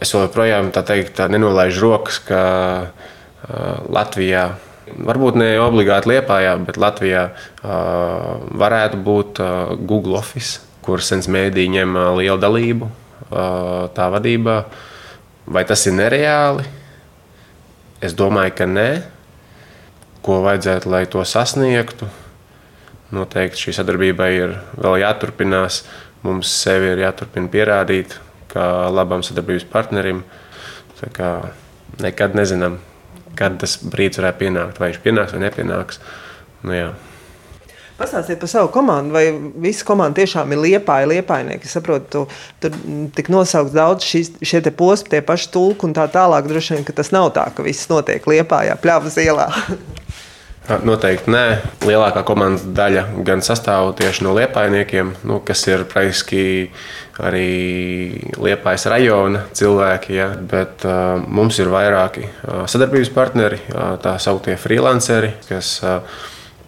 Es 0.00 0.14
joprojām 0.14 0.70
tā 0.72 0.82
teikt, 0.88 1.12
tā 1.18 1.28
nenolaižu 1.28 1.84
rokas, 1.84 2.16
ka 2.24 2.40
Latvijā, 3.92 4.46
varbūt 4.96 5.36
ne 5.36 5.50
obligāti 5.60 6.14
Lietpājā, 6.14 6.54
bet 6.64 6.80
Latvijā 6.80 7.26
varētu 7.60 9.00
būt 9.04 9.42
Google 9.84 10.16
Office, 10.20 10.64
kur 10.80 11.04
sens 11.04 11.28
mēdī 11.28 11.68
ņem 11.76 11.98
lielu 12.16 12.40
dalību 12.40 12.88
tā 13.96 14.08
vadībā. 14.16 14.56
Vai 15.50 15.64
tas 15.68 15.84
ir 15.90 15.96
nereāli? 15.98 16.64
Es 18.00 18.16
domāju, 18.16 18.54
ka 18.56 18.64
nē. 18.70 18.88
Ko 20.24 20.40
vajadzētu, 20.44 20.88
lai 20.92 21.04
to 21.10 21.20
sasniegtu? 21.24 22.08
Noteikti 23.14 23.66
šī 23.66 23.74
sadarbība 23.80 24.28
ir 24.30 24.54
vēl 24.78 25.00
jāturpinās. 25.02 25.82
Mums 26.22 26.50
sevi 26.62 26.92
ir 26.92 27.02
jāturpina 27.02 27.50
pierādīt 27.50 28.14
kā 28.50 28.64
labam 28.92 29.24
sadarbības 29.26 29.66
partnerim. 29.70 30.22
Nekad 32.00 32.36
nezinām, 32.38 32.78
kad 33.38 33.56
tas 33.60 33.78
brīdis 33.82 34.20
varētu 34.20 34.44
pienākt. 34.44 34.80
Vai 34.80 34.92
viņš 34.92 35.00
pienāks 35.04 35.34
vai 35.34 35.44
nepienāks. 35.46 36.02
Nu, 36.62 36.76
jā. 36.76 36.90
Pastāstiet 38.00 38.40
par 38.40 38.48
savu 38.48 38.70
komandu, 38.72 39.12
vai 39.12 39.26
visa 39.60 39.84
komanda 39.84 40.22
tiešām 40.22 40.54
ir 40.54 40.62
liepāja, 40.62 41.08
liepainieki. 41.10 41.68
Es 41.68 41.74
saprotu, 41.76 42.06
tu, 42.08 42.22
tur 42.62 42.78
tik 43.16 43.28
nosaukts 43.32 43.74
daudz 43.76 44.06
šīs, 44.08 44.30
šie 44.40 44.62
te 44.64 44.72
posmi, 44.72 45.10
tie 45.12 45.20
paši 45.24 45.50
tulki 45.52 45.84
un 45.88 45.92
tā 45.96 46.06
tālāk. 46.12 46.48
Droši 46.48 46.78
vien, 46.78 46.86
ka 46.88 46.94
tas 46.96 47.12
nav 47.12 47.28
tā, 47.36 47.44
ka 47.52 47.66
viss 47.66 47.90
notiek 47.92 48.24
liepājā, 48.24 48.78
pļavas 48.80 49.20
ielā. 49.20 49.50
Noteikti 50.68 51.32
nē. 51.32 51.44
Lielākā 51.88 52.22
komandas 52.26 52.62
daļa 52.76 53.06
gan 53.26 53.40
sastāv 53.42 53.94
tieši 53.98 54.26
no 54.26 54.34
liepainiekiem, 54.36 55.14
nu, 55.26 55.40
kas 55.42 55.64
ir 55.66 55.86
praktiski 55.88 56.70
arī 57.18 58.20
liepais 58.38 58.84
rajona 58.92 59.46
cilvēki. 59.56 60.14
Ja, 60.14 60.28
bet 60.36 60.84
uh, 60.86 61.16
mums 61.26 61.58
ir 61.58 61.72
vairāki 61.72 62.28
uh, 62.28 62.66
sadarbības 62.70 63.10
partneri, 63.16 63.58
uh, 63.72 63.96
tā 64.04 64.14
sauktie 64.22 64.54
freelanceri, 64.60 65.32
kas 65.48 65.78
uh, 65.82 66.04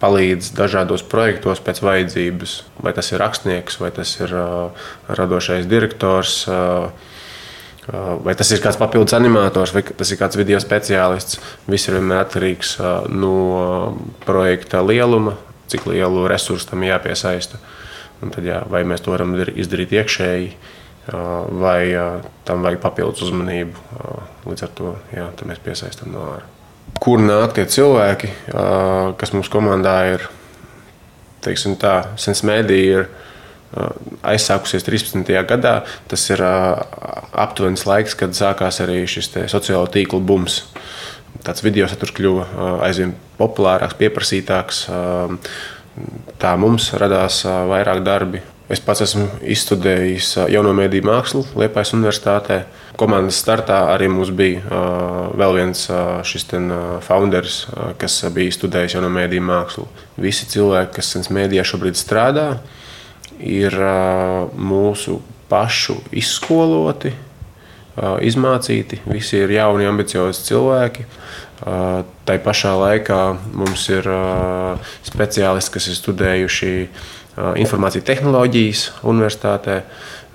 palīdz 0.03 0.51
dažādos 0.57 1.05
projektos 1.07 1.63
pēc 1.63 1.79
vajadzības. 1.85 2.59
Vai 2.83 2.91
tas 2.97 3.13
ir 3.13 3.23
rakstnieks, 3.23 3.79
vai 3.79 3.93
tas 3.95 4.17
ir 4.19 4.35
uh, 4.35 4.85
radošais 5.07 5.69
direktors. 5.69 6.41
Uh, 6.49 7.12
Vai 8.23 8.31
tas 8.39 8.47
ir 8.55 8.61
kāds 8.63 8.77
papildus 8.79 9.15
animators, 9.17 9.73
vai 9.75 9.81
tas 9.83 10.11
ir 10.13 10.19
kāds 10.21 10.37
video 10.39 10.59
speciālists. 10.63 11.41
Viss 11.67 11.89
ir 11.89 11.97
vienmēr 11.97 12.21
atkarīgs 12.23 12.77
no 13.11 13.33
projekta 14.23 14.79
lieluma, 14.85 15.35
cik 15.67 15.89
lielu 15.91 16.23
resursu 16.31 16.69
tam 16.69 16.85
jāpiesaista. 16.87 17.59
Un 18.23 18.31
tad, 18.31 18.45
jā, 18.47 18.61
vai 18.71 18.85
mēs 18.87 19.03
to 19.03 19.11
varam 19.11 19.35
izdarīt 19.35 19.91
iekšēji, 19.97 20.53
vai 21.59 21.81
tam 22.47 22.63
vajag 22.63 22.79
papildus 22.85 23.25
uzmanību. 23.27 23.75
Līdz 24.47 24.63
ar 24.63 24.71
to 24.77 24.93
jā, 25.11 25.27
mēs 25.49 25.59
piesaistām 25.65 26.15
no 26.15 26.23
ārā. 26.37 26.47
Kur 27.03 27.19
nāk 27.19 27.57
tie 27.57 27.65
cilvēki, 27.67 28.29
kas 29.19 29.35
mums 29.35 29.51
komandā 29.51 29.97
ir? 30.13 30.29
Teiksim 31.43 31.75
tā, 31.75 32.15
sens 32.15 32.45
mēdī 32.47 32.79
ir 32.93 33.09
aizsākusies 34.23 34.85
13. 34.85 35.25
gadā. 35.49 35.75
Tas 36.11 36.25
ir 36.31 36.43
aptuvenis 36.43 37.85
laiks, 37.89 38.17
kad 38.19 38.35
sākās 38.37 38.81
arī 38.83 39.03
šis 39.09 39.31
sociālo 39.51 39.87
tīklu 39.91 40.21
bums. 40.23 40.63
Tāds 41.43 41.63
video 41.65 41.89
saturs 41.91 42.13
kļuva 42.15 42.47
aizvien 42.85 43.15
populārāks, 43.39 43.97
pieprasītāks. 43.99 44.85
Tā 46.41 46.55
mums 46.57 46.93
radās 46.97 47.43
vairāk 47.45 48.01
darbi. 48.05 48.41
Es 48.71 48.79
pats 48.81 49.03
esmu 49.03 49.25
izstudējis 49.53 50.29
jauno 50.49 50.71
mēdīju 50.73 51.05
mākslu 51.05 51.41
Liepājas 51.59 51.91
Universitātē. 51.97 52.61
Komandas 52.97 53.41
startā 53.43 53.81
arī 53.91 54.07
mums 54.09 54.31
bija 54.33 54.61
uh, 54.63 55.33
vēl 55.37 55.57
viens 55.57 55.81
uh, 55.91 56.21
šis 56.25 56.47
uh, 56.55 57.03
uh, 57.03 57.91
kas 57.99 58.15
bija 58.33 58.55
studējis 58.55 58.95
jauno 58.95 59.11
mēdīju 59.13 59.43
mākslu. 59.45 59.85
Visi 60.17 60.47
cilvēki, 60.47 60.93
kas 60.95 61.11
sens 61.11 61.29
mēdījā 61.33 61.65
šobrīd 61.67 61.99
strādā, 61.99 62.47
uh, 62.55 62.82
ir 63.39 63.75
mūsu 64.57 65.19
pašu 65.49 65.97
izskoloti, 66.11 67.13
izmācīti. 68.25 69.01
Visi 69.05 69.37
ir 69.43 69.53
jauni, 69.53 69.85
ambiciozi 69.89 70.47
cilvēki. 70.47 71.05
Tā 72.25 72.37
pašā 72.43 72.73
laikā 72.79 73.19
mums 73.53 73.85
ir 73.93 74.07
speciālisti, 75.05 75.73
kas 75.77 75.89
ir 75.89 75.99
studējuši 75.99 76.71
informācijas 77.61 78.07
tehnoloģijas 78.09 78.83
universitātē, 79.09 79.79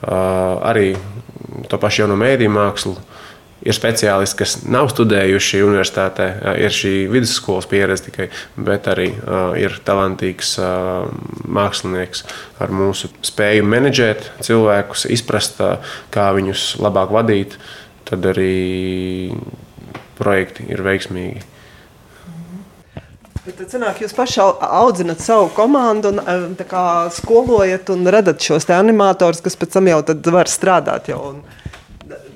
arī 0.03 0.93
to 1.69 1.79
pašu 1.81 2.05
jauno 2.05 2.17
mēdīju 2.21 2.55
mākslu. 2.55 2.97
Ir 3.63 3.75
speciālisti, 3.75 4.39
kas 4.39 4.55
nav 4.69 4.91
studējuši 4.93 5.63
universitātē, 5.67 6.29
ir 6.63 6.75
šī 6.75 6.93
vidusskolas 7.11 7.69
pieredze 7.71 8.09
tikai, 8.09 8.29
bet 8.55 8.89
arī 8.91 9.11
uh, 9.17 9.53
ir 9.59 9.79
talantīgs 9.87 10.55
uh, 10.63 11.09
mākslinieks 11.49 12.25
ar 12.63 12.75
mūsu 12.75 13.11
spēju 13.27 13.67
menedžēt 13.67 14.31
cilvēkus, 14.47 15.09
izprast, 15.15 15.61
uh, 15.65 15.95
kā 16.15 16.31
viņus 16.39 16.75
labāk 16.83 17.15
vadīt, 17.15 17.59
tad 18.09 18.27
arī 18.31 19.35
projekti 20.19 20.67
ir 20.73 20.83
veiksmīgi. 20.87 21.47
Bet 23.49 23.63
tad 23.63 23.73
sanāk, 23.73 24.03
jūs 24.03 24.13
paši 24.13 24.43
audzināt 24.45 25.23
savu 25.25 25.47
komandu, 25.57 26.11
un 26.13 26.57
kā, 26.69 27.09
skolojat 27.17 27.89
un 27.95 28.05
radat 28.13 28.45
šos 28.45 28.69
animatorus, 28.77 29.41
kas 29.41 29.57
pēc 29.57 29.79
tam 29.79 29.89
jau 29.89 30.03
var 30.35 30.51
strādāt. 30.53 31.09
Jau 31.09 31.23
un 31.31 31.39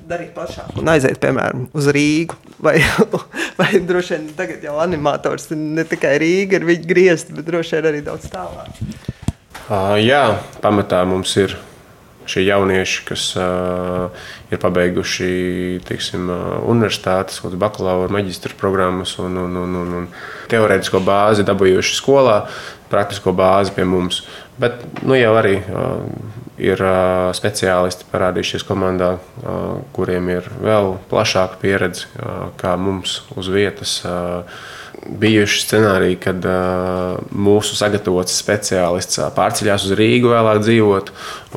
darīt 0.09 0.33
plašāk 0.35 0.77
un 0.79 0.91
aiziet, 0.93 1.19
piemēram, 1.23 1.67
uz 1.75 1.89
Rīgu. 1.95 2.37
Vai, 2.63 2.77
vai 3.59 3.81
droši 3.83 4.15
vien 4.15 4.29
tagad 4.37 4.63
jau 4.63 4.77
animators 4.83 5.49
ne 5.55 5.85
tikai 5.87 6.15
Rīga 6.21 6.59
ir 6.59 6.67
viņa 6.69 6.87
griezti, 6.89 7.35
bet 7.35 7.47
droši 7.49 7.77
vien 7.77 7.91
arī 7.91 8.01
daudz 8.05 8.29
tālāk. 8.31 8.81
Uh, 9.63 9.95
jā, 10.03 10.25
pamatā 10.63 11.01
mums 11.07 11.35
ir 11.39 11.55
šie 12.29 12.45
jaunieši, 12.45 13.01
kas 13.07 13.25
uh, 13.39 14.27
ir 14.51 14.59
pabeiguši 14.61 15.81
teiksim, 15.87 16.29
uh, 16.31 16.61
universitātes, 16.71 17.41
bakalaura, 17.59 18.11
maģistra 18.13 18.55
programmas 18.59 19.17
un, 19.23 19.35
un, 19.39 19.57
un, 19.59 19.75
un, 19.81 19.97
un 20.01 20.07
teorētisko 20.51 21.03
bāzi 21.03 21.45
dabūjuši 21.47 21.97
skolā, 21.99 22.37
praktisko 22.91 23.33
bāzi 23.35 23.75
pie 23.75 23.87
mums. 23.87 24.23
Bet 24.59 24.83
nu, 25.01 25.17
jau 25.17 25.33
arī 25.39 25.57
uh, 25.63 25.99
ir 26.61 26.81
speciālisti 27.33 28.05
parādījušies 28.11 28.65
komandā, 28.67 29.15
kuriem 29.95 30.29
ir 30.35 30.47
vēl 30.61 30.97
plašāka 31.09 31.59
pieredze, 31.61 32.07
kā 32.61 32.75
mums 32.77 33.21
uz 33.37 33.49
vietas. 33.53 34.01
Bijuši 35.03 35.57
scenāriji, 35.65 36.15
kad 36.21 36.45
uh, 36.47 37.17
mūsu 37.35 37.75
sagatavots 37.75 38.37
speciālists 38.39 39.19
pārceļās 39.35 39.83
uz 39.89 39.95
Rīgu, 39.99 40.29
vēlāk 40.31 40.61
dzīvot 40.63 41.09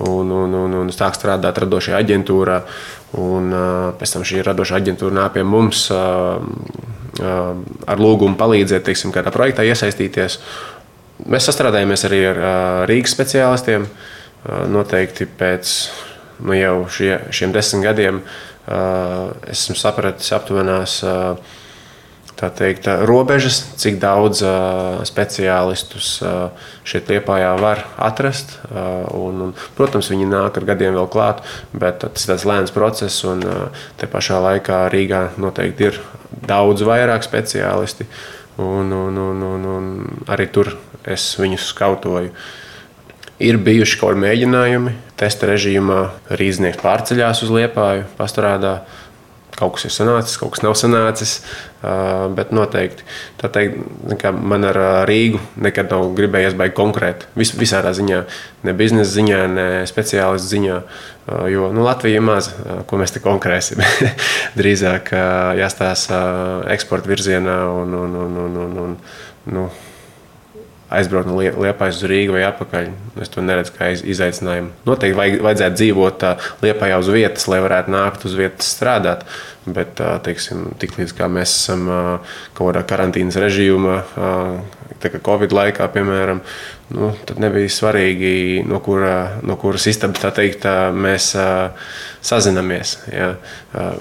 un, 0.02 0.32
un, 0.34 0.56
un, 0.64 0.74
un 0.80 0.90
sāk 0.90 1.14
strādāt 1.14 1.60
radošajā 1.62 2.00
aģentūrā. 2.02 2.56
Un, 3.22 3.52
uh, 3.54 3.92
pēc 4.00 4.16
tam 4.16 4.24
šī 4.26 4.42
radošā 4.48 4.80
aģentūra 4.80 5.14
nāk 5.20 5.36
pie 5.36 5.46
mums 5.46 5.84
uh, 5.94 6.42
ar 7.22 8.02
lūgumu 8.02 8.34
palīdzēt, 8.40 8.88
teiksim, 8.88 9.14
kādā 9.14 9.30
projektā 9.30 9.68
iesaistīties. 9.68 10.40
Mēs 11.30 11.46
sastrādājamies 11.46 12.02
arī 12.08 12.24
ar 12.32 12.42
Rīgas 12.90 13.14
speciālistiem. 13.14 13.86
Uh, 13.86 14.15
noteikti 14.70 15.26
pēc 15.26 15.72
nu, 16.44 16.56
jau 16.56 16.74
šie, 16.92 17.12
šiem 17.34 17.54
desmit 17.54 17.86
gadiem 17.86 18.20
esmu 18.66 19.76
sapratis 19.78 20.32
aptuvenās 20.34 20.98
teikt, 22.36 22.88
robežas, 23.08 23.62
cik 23.80 23.96
daudz 24.02 24.42
speciālistus 25.08 26.18
šeit 26.84 27.08
Lietpājā 27.08 27.54
var 27.62 27.86
atrast. 27.96 28.58
Un, 29.16 29.40
un, 29.46 29.54
protams, 29.78 30.10
viņi 30.12 30.28
nāk 30.28 30.58
ar 30.60 30.68
gadiem 30.68 30.98
vēl 30.98 31.08
klāt, 31.12 31.40
bet 31.72 32.02
tas 32.02 32.26
ir 32.26 32.34
tāds 32.34 32.44
lēns 32.50 32.74
process. 32.74 33.22
Un 33.24 33.46
te 33.96 34.10
pašā 34.10 34.42
laikā 34.50 34.84
Rīgā 34.92 35.22
noteikti 35.40 35.88
ir 35.88 36.02
daudz 36.44 36.84
vairāk 36.84 37.24
speciālisti. 37.24 38.08
Un, 38.60 38.92
un, 38.92 39.16
un, 39.30 39.42
un, 39.54 39.66
un 39.78 39.90
arī 40.32 40.50
tur 40.52 40.74
es 41.06 41.34
viņus 41.40 41.70
skautoju. 41.72 42.30
Uh, 42.32 42.65
Ir 43.36 43.58
bijuši 43.60 43.98
kaut 44.00 44.14
kādi 44.14 44.22
mēģinājumi, 44.22 44.92
testa 45.20 45.48
režīmā 45.50 45.98
rīznieks 46.40 46.80
pārceļās 46.80 47.42
uz 47.44 47.50
liepāju, 47.52 48.06
pastrādā. 48.16 48.78
Kaut 49.56 49.74
kas 49.76 49.86
ir 49.88 49.92
sanācis, 49.92 50.36
kaut 50.36 50.52
kas 50.52 50.62
nav 50.64 50.74
sanācis. 50.76 51.38
Bet 52.36 52.50
noteikti 52.52 53.04
tā 53.40 53.48
teikt, 53.52 54.24
man 54.36 54.64
ar 54.68 54.78
Rīgu 55.08 55.40
nekad 55.64 55.92
nav 55.92 56.10
gribējies 56.16 56.56
baigt 56.56 56.76
konkrēti. 56.76 57.28
Vis, 57.36 57.54
visādā 57.56 57.92
ziņā, 57.96 58.22
ne 58.68 58.74
biznesa 58.76 59.14
ziņā, 59.14 59.40
ne 59.52 59.66
speciālistu 59.88 60.52
ziņā. 60.56 60.76
Jo 61.52 61.70
nu, 61.76 61.84
Latvija 61.84 62.20
ir 62.20 62.24
maza, 62.24 62.82
ko 62.88 63.00
mēs 63.00 63.16
te 63.16 63.24
konkrēsim. 63.24 63.80
Drīzāk 64.60 65.12
jāstāsta 65.60 66.22
eksporta 66.72 67.12
virzienā 67.12 67.58
un, 67.80 67.96
un, 68.00 68.16
un, 68.24 68.40
un, 68.44 68.58
un, 68.64 68.80
un 68.84 68.96
nu, 69.56 69.68
aizbraukt 70.92 71.28
no 71.28 71.36
Liepājas 71.40 72.00
uz 72.00 72.06
Rīgu 72.10 72.36
vai 72.36 72.44
atpakaļ. 72.46 72.88
Es 73.22 73.32
to 73.32 73.42
neredzu 73.44 73.74
kā 73.74 73.90
izaicinājumu. 73.96 74.70
Noteikti 74.86 75.18
vajag, 75.18 75.42
vajadzētu 75.46 75.80
dzīvot 75.80 76.26
Liepājā 76.62 77.00
uz 77.02 77.10
vietas, 77.12 77.48
lai 77.50 77.60
varētu 77.64 77.94
nākt 77.94 78.26
uz 78.28 78.36
vietas 78.38 78.70
strādāt. 78.76 79.26
Bet 79.66 79.98
teiksim, 79.98 80.68
tiklīdz 80.78 81.16
mēs 81.32 81.50
esam 81.50 81.88
kaut 82.54 82.68
kādā 82.68 82.84
karantīnas 82.86 83.38
režīmā, 83.42 83.96
tā 85.02 85.10
kā 85.10 85.20
Covid 85.26 85.54
laikā, 85.56 85.88
piemēram, 85.90 86.42
nu, 86.94 87.10
tad 87.26 87.40
nebija 87.42 87.72
svarīgi, 87.72 88.62
no, 88.68 88.78
kura, 88.84 89.40
no 89.42 89.58
kuras 89.58 89.88
istabas 89.90 90.22
mēs 90.94 91.32
sazināmies. 92.26 92.96
Ja? 93.12 93.34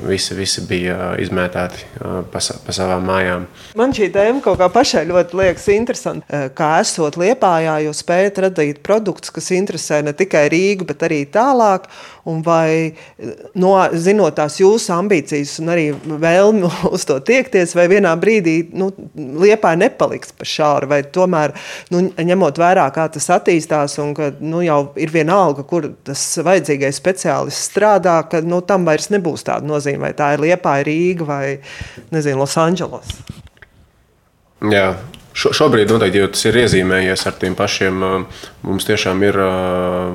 Visi, 0.05 0.35
visi 0.37 0.63
bija 0.67 1.13
izmētāti 1.21 1.85
pa, 1.99 2.41
pa 2.41 2.75
savām 2.75 3.05
mājām. 3.09 3.47
Man 3.77 3.93
šī 3.95 4.09
tēma 4.13 4.41
kaut 4.45 4.59
kā 4.61 4.69
pašai 4.73 5.05
ļoti 5.09 5.39
liekas 5.41 5.67
interesanti. 5.75 6.41
Kā 6.57 6.71
esot 6.81 7.19
Liepājā, 7.19 7.77
jūs 7.85 8.01
spējat 8.03 8.41
radīt 8.47 8.81
produktus, 8.85 9.33
kas 9.35 9.51
interesē 9.55 10.01
ne 10.05 10.15
tikai 10.17 10.47
Rīgu, 10.53 10.87
bet 10.89 11.05
arī 11.07 11.23
tālāk. 11.31 11.89
Un 12.25 12.39
vai, 12.41 12.95
no, 13.53 13.75
zinot 14.01 14.33
tās 14.39 14.55
jūsu 14.57 14.89
ambīcijas 14.95 15.59
un 15.61 15.69
arī 15.75 15.83
vēlmi 15.93 16.65
uz 16.95 17.05
to 17.05 17.19
tiekties, 17.21 17.75
vai 17.77 17.85
vienā 17.91 18.15
brīdī 18.17 18.55
nu, 18.73 18.89
Liepāja 19.15 19.77
nepaliks 19.83 20.33
pa 20.33 20.47
šāru, 20.49 20.89
vai 20.89 21.03
tomēr, 21.05 21.53
nu, 21.93 22.01
ņemot 22.17 22.57
vērā, 22.61 22.87
kā 22.95 23.05
tas 23.13 23.29
attīstās, 23.35 23.99
un 24.01 24.15
ka 24.17 24.31
nu, 24.41 24.63
jau 24.65 24.79
ir 24.97 25.13
vienalga, 25.13 25.67
kur 25.69 25.91
tas 26.07 26.23
vajadzīgais 26.45 26.97
speciālists 26.97 27.69
strādā, 27.69 28.14
ka 28.29 28.41
nu, 28.45 28.61
tam 28.65 28.87
vairs 28.87 29.11
nebūs 29.13 29.45
tāda 29.47 29.67
nozīme, 29.67 30.07
vai 30.07 30.13
tā 30.17 30.33
ir 30.35 30.45
Liepa, 30.45 30.77
Rīga 30.85 31.27
vai 31.27 31.43
nezinu, 32.15 32.41
Losandželos. 32.43 33.17
Jā, 34.71 34.93
Šo, 35.35 35.49
šobrīd 35.51 35.89
noteikti 35.91 36.21
jau 36.21 36.29
tas 36.31 36.45
ir 36.47 36.55
iezīmējies 36.61 37.25
ar 37.27 37.33
tiem 37.35 37.57
pašiem. 37.59 38.03
Mums 38.63 38.85
tiešām 38.87 39.19
ir 39.27 39.35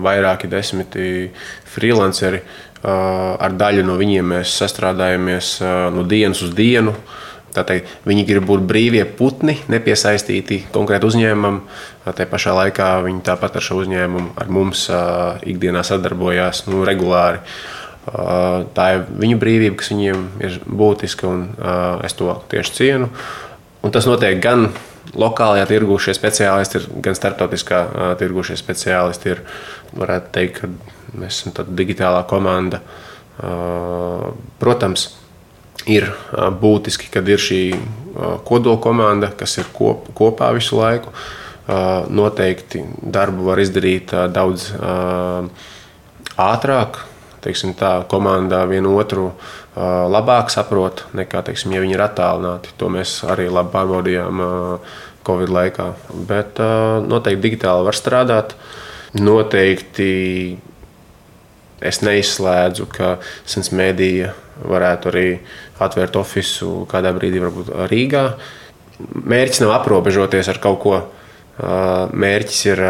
vairāki 0.01 0.49
desmiti 0.49 1.27
freelanceri. 1.69 2.41
Ar 2.81 3.53
daļu 3.61 3.85
no 3.85 3.99
viņiem 4.01 4.33
mēs 4.33 4.55
sastrādājamies 4.63 5.59
no 5.93 6.07
dienas 6.09 6.41
uz 6.47 6.55
dienu. 6.57 6.95
Tātad 7.53 7.85
viņi 8.07 8.25
grib 8.31 8.47
būt 8.49 8.65
brīvie 8.65 9.03
putni, 9.19 9.59
nepiesaistīti 9.69 10.63
konkrēti 10.73 11.11
uzņēmumam. 11.11 11.61
Tā 12.07 12.25
pašā 12.31 12.55
laikā 12.57 12.89
viņi 13.05 13.21
tāpat 13.27 13.59
ar 13.61 13.67
šo 13.67 13.83
uzņēmumu, 13.83 14.33
ar 14.41 14.49
mums 14.49 14.87
ikdienā 15.45 15.85
sadarbojās 15.85 16.65
nu, 16.71 16.81
regulāri. 16.89 17.43
Tā 18.07 18.87
ir 18.97 19.03
viņu 19.21 19.37
brīvība, 19.41 19.77
kas 19.81 19.91
viņiem 19.93 20.23
ir 20.41 20.61
būtiska, 20.65 21.29
un 21.29 21.43
es 22.07 22.17
to 22.17 22.33
tieši 22.51 22.77
cienu. 22.79 23.11
Un 23.85 23.93
tas 23.93 24.09
notiek 24.09 24.41
gan 24.43 24.71
lokālajā 25.17 25.67
tirgū, 25.71 25.99
šie 26.01 26.15
speciālisti 26.17 26.81
ir, 26.81 26.89
gan 27.05 27.17
starptautiskā 27.19 27.81
tirgū 28.21 28.45
šie 28.47 28.57
speciālisti 28.61 29.33
ir. 29.35 29.45
Varētu 29.97 30.33
teikt, 30.35 30.61
ka 30.61 30.69
mēs 31.19 31.41
esam 31.41 31.55
tāda 31.57 31.75
digitālā 31.77 32.23
komanda. 32.31 32.81
Protams, 34.61 35.09
ir 35.91 36.09
būtiski, 36.61 37.11
kad 37.13 37.29
ir 37.29 37.41
šī 37.41 37.63
kodola 38.49 38.81
komanda, 38.83 39.31
kas 39.37 39.59
ir 39.61 39.69
kop, 39.77 40.09
kopā 40.17 40.51
visu 40.57 40.81
laiku. 40.81 41.13
Noteikti 42.11 42.83
darbu 43.01 43.51
var 43.51 43.61
izdarīt 43.63 44.15
daudz 44.35 44.71
ātrāk. 46.41 47.05
Teiksim, 47.41 47.73
tā 47.79 48.03
komandā 48.11 48.63
vienu 48.69 48.93
otru 49.01 49.31
labāk 49.77 50.51
saprot 50.53 51.07
nekā, 51.17 51.41
teiksim, 51.47 51.73
ja 51.73 51.81
viņi 51.81 51.97
ir 51.97 52.03
attālināti. 52.05 52.75
To 52.81 52.91
mēs 52.93 53.21
arī 53.25 53.49
labi 53.49 53.73
pārbaudījām 53.73 54.43
Covid 55.27 55.53
laikā. 55.57 55.87
Bet 56.29 56.61
noteikti 57.07 57.45
digitāli 57.47 57.87
var 57.89 57.97
strādāt. 57.97 58.53
Noteikti 59.17 60.11
es 61.81 62.03
neizslēdzu, 62.05 62.87
ka 62.93 63.17
Sens 63.49 63.73
Mēdīja 63.73 64.35
varētu 64.69 65.09
arī 65.11 65.29
atvērt 65.81 66.19
oficiālu 66.21 66.85
kādā 66.91 67.15
brīdī, 67.17 67.41
varbūt 67.41 67.73
Rīgā. 67.91 68.25
Mērķis 69.01 69.63
nav 69.65 69.79
aprobežoties 69.79 70.53
ar 70.53 70.61
kaut 70.61 70.81
ko. 70.85 70.99
Mērķis 71.61 72.61
ir 72.71 72.81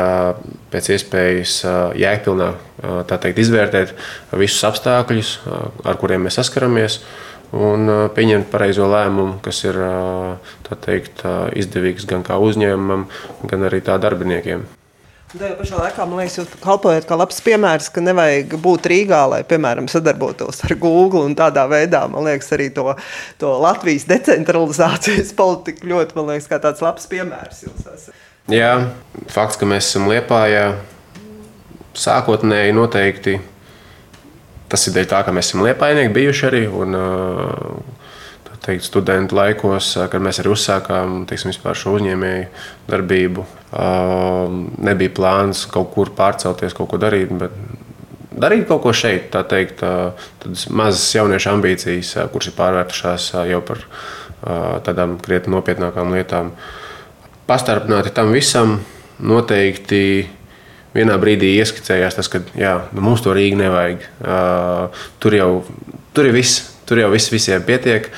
pēc 0.71 0.91
iespējas 0.95 1.55
jēgpilnā 1.99 2.51
teikt, 3.11 3.41
izvērtēt 3.43 3.95
visus 4.39 4.63
apstākļus, 4.69 5.33
ar 5.83 5.99
kuriem 5.99 6.27
mēs 6.27 6.39
saskaramies, 6.39 7.01
un 7.51 7.91
pieņemt 8.15 8.51
pareizo 8.53 8.87
lēmumu, 8.91 9.41
kas 9.43 9.65
ir 9.67 9.81
teikt, 10.87 11.25
izdevīgs 11.59 12.07
gan 12.11 12.23
kā 12.27 12.39
uzņēmumam, 12.39 13.09
gan 13.51 13.67
arī 13.67 13.83
tā 13.83 13.99
darbiniekiem. 14.03 14.69
Tā 15.31 15.53
pašā 15.55 15.79
laikā 15.79 16.05
man 16.11 16.19
liekas, 16.19 16.41
jūs 16.41 16.55
kalpojat 16.59 17.05
kā 17.07 17.15
labs 17.15 17.37
piemērs, 17.47 17.87
ka 17.95 18.03
nevajag 18.03 18.57
būt 18.65 18.89
Rīgā, 18.91 19.21
lai, 19.31 19.45
piemēram, 19.47 19.87
sadarbotos 19.91 20.65
ar 20.67 20.75
Google 20.83 21.29
tādā 21.39 21.69
veidā, 21.71 22.01
man 22.11 22.27
liekas, 22.27 22.51
arī 22.57 22.67
to, 22.75 22.89
to 23.39 23.53
Latvijas 23.63 24.09
decentralizācijas 24.11 25.31
politiku 25.41 25.93
ļoti, 25.93 26.19
man 26.19 26.33
liekas, 26.33 26.51
kā 26.51 26.59
tāds 26.63 26.83
labs 26.83 27.07
piemērs 27.13 27.63
jūs 27.69 27.87
esat. 27.95 28.27
Jā, 28.51 28.73
fakts, 29.31 29.59
ka 29.61 29.69
mēs 29.69 29.93
esam 29.93 30.09
Liepājā, 30.11 30.75
sākotnēji 31.95 32.75
noteikti 32.75 33.39
tas 34.71 34.87
ir 34.87 34.95
dēļ 34.95 35.09
tā, 35.11 35.25
ka 35.27 35.35
mēs 35.35 35.51
esam 35.51 35.65
Liepainieki 35.67 36.15
bijuši 36.15 36.47
arī. 36.49 36.63
Un, 36.71 36.95
teikt, 38.61 38.85
studentu 38.85 39.39
laikos, 39.39 39.95
kad 40.13 40.23
mēs 40.23 40.41
arī 40.43 40.53
uzsākām 40.53 41.25
teiksim, 41.29 41.55
šo 41.55 41.95
uzņēmēju 41.97 42.47
darbību, 42.91 43.47
nebija 44.85 45.15
plāns 45.17 45.65
kaut 45.73 45.95
kur 45.95 46.13
pārcelties, 46.17 46.77
kaut 46.77 46.91
ko 46.93 47.01
darīt. 47.01 47.33
Darīt 48.41 48.67
kaut 48.69 48.85
ko 48.85 48.93
šeit, 48.97 49.31
tā 49.33 49.43
teikt, 49.49 49.83
tādas 50.43 50.67
mazas 50.73 51.09
jauniešu 51.17 51.51
ambīcijas, 51.55 52.13
kuras 52.33 52.51
ir 52.51 52.57
pārvērtušās 52.59 53.31
jau 53.51 53.63
par 53.67 53.83
tādām 54.87 55.19
krietni 55.25 55.57
nopietnākām 55.57 56.15
lietām. 56.15 56.55
Pastarpināti 57.51 58.13
tam 58.15 58.31
visam 58.31 58.77
noteikti 59.19 60.03
vienā 60.95 61.17
brīdī 61.19 61.57
ieskicējās 61.59 62.19
tas, 62.19 62.29
ka 62.31 62.43
jā, 62.59 62.77
nu, 62.95 63.03
mums 63.03 63.25
to 63.25 63.35
Rīgā 63.35 63.59
nevajag. 63.59 64.05
Uh, 64.23 65.03
tur 65.23 65.35
jau 65.35 65.49
tur 66.15 66.31
ir 66.31 66.37
viss. 66.37 66.69
Tur 66.87 66.99
jau 66.99 67.11
viss 67.13 67.31
visiem 67.31 67.63
pietiek. 67.63 68.09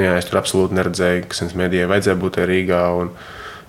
Jā, 0.00 0.14
es 0.16 0.28
tur 0.28 0.38
absolūti 0.40 0.76
neredzēju, 0.78 1.26
ka 1.28 1.36
Sēnes 1.36 1.56
mēdījai 1.60 1.88
vajadzēja 1.90 2.20
būt 2.20 2.38
Rīgā. 2.48 2.84
Un, 3.00 3.10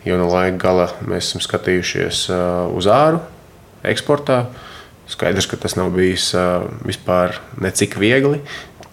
jau 0.05 0.19
no 0.19 0.27
laika 0.29 0.59
gala 0.61 0.85
mēs 1.07 1.31
esam 1.31 1.43
skatījušies 1.43 2.27
uh, 2.29 2.69
uz 2.75 2.87
āru, 2.91 3.19
eksportā. 3.87 4.45
Skaidrs, 5.11 5.45
ka 5.49 5.59
tas 5.61 5.75
nav 5.77 5.91
bijis 5.93 6.31
uh, 6.37 6.65
vispār 6.85 7.35
necik 7.61 7.97
viegli. 8.01 8.39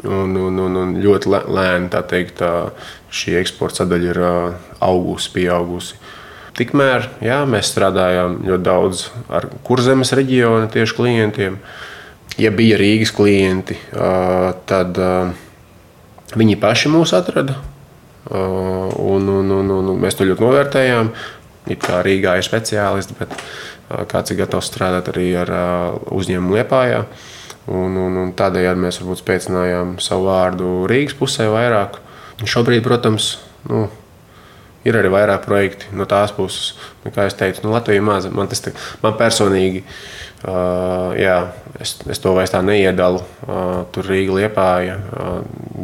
Un, 0.03 0.35
un, 0.35 0.57
un, 0.59 0.77
un 0.81 0.95
ļoti 0.99 1.31
lēni 1.31 1.91
teikt, 2.11 2.43
šī 3.15 3.37
eksporta 3.39 3.83
sadaļa 3.83 4.09
ir 4.11 4.19
augusi, 4.83 5.31
pieaugusi. 5.37 6.01
Tikmēr 6.59 7.07
jā, 7.25 7.39
mēs 7.49 7.71
strādājām 7.71 8.41
ļoti 8.45 8.65
daudz 8.67 9.07
ar 9.33 9.47
kurzemes 9.65 10.13
reģiona 10.19 10.67
tieši 10.73 10.97
klientiem. 10.99 11.61
Ja 12.41 12.51
bija 12.53 12.81
Rīgas 12.81 13.13
klienti, 13.15 13.77
tad 14.69 14.99
viņi 16.37 16.59
paši 16.61 16.93
mūs 16.93 17.15
atrada. 17.17 17.57
Un, 18.33 19.29
un, 19.29 19.55
un, 19.55 19.73
un 19.79 19.93
mēs 20.03 20.19
to 20.19 20.27
ļoti 20.29 20.45
novērtējām. 20.45 21.13
It 21.71 21.79
kā 21.85 22.01
Rīgā 22.03 22.37
ir 22.41 22.47
speciālisti, 22.47 23.15
bet 23.21 23.37
kāds 24.11 24.33
ir 24.33 24.41
gatavs 24.43 24.67
strādāt 24.67 25.13
arī 25.13 25.29
ar 25.39 25.53
uzņēmumu 26.11 26.59
Liepājā. 26.59 27.05
Un, 27.71 27.95
un, 27.95 28.19
un 28.25 28.33
tādējādi 28.35 28.83
mēs 28.83 28.99
varbūt 29.03 29.23
spēcinājām 29.23 29.97
savu 30.03 30.27
vārdu 30.31 30.71
Rīgas 30.91 31.15
pusē 31.19 31.47
vairāk. 31.53 32.01
Un 32.43 32.51
šobrīd, 32.51 32.83
protams, 32.83 33.37
nu, 33.71 33.87
Ir 34.83 34.97
arī 34.99 35.13
vairāk 35.15 35.45
projekti 35.47 35.93
no 35.95 36.09
tās 36.11 36.33
puses. 36.35 36.73
Nu, 37.05 37.13
kā 37.15 37.29
jau 37.29 37.37
teicu, 37.39 37.63
nu, 37.63 37.71
Latvija 37.71 38.01
ir 38.01 38.07
maza. 38.07 38.33
Man, 38.35 38.49
tas, 38.51 38.65
man 39.03 39.15
personīgi, 39.19 39.85
uh, 40.43 41.15
jā, 41.15 41.37
es, 41.79 41.95
es 42.11 42.23
to 42.23 42.33
vairs 42.35 42.51
tā 42.51 42.65
neiedalu. 42.67 43.23
Uh, 43.47 43.85
tur 43.95 44.11
Rīga 44.11 44.41
liepāja 44.41 44.97
uh, 44.99 45.37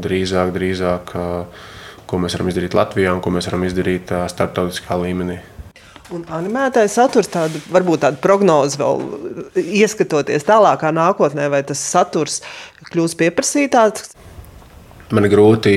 drīzāk, 0.03 0.51
drīzāk 0.57 1.15
uh, 1.15 1.69
ko 2.11 2.19
mēs 2.19 2.35
varam 2.35 2.51
izdarīt 2.51 2.75
Latvijā 2.75 3.15
un 3.15 3.23
ko 3.23 3.31
mēs 3.35 3.47
varam 3.51 3.69
izdarīt 3.69 4.11
uh, 4.11 4.27
starptautiskā 4.33 4.99
līmenī. 5.05 5.39
Un 6.15 6.23
animētais 6.33 6.95
saturs, 6.97 7.29
tāda, 7.29 7.61
varbūt 7.69 8.01
tāda 8.07 8.21
prognoze 8.23 8.79
vēl 8.81 9.03
ieskatoties 9.61 10.47
tālākā 10.49 10.89
nākotnē, 10.97 11.51
vai 11.53 11.61
tas 11.69 11.83
saturs 11.85 12.41
kļūs 12.89 13.17
pieprasītāks? 13.21 14.15
Man 15.13 15.29
ir 15.29 15.33
grūti 15.35 15.75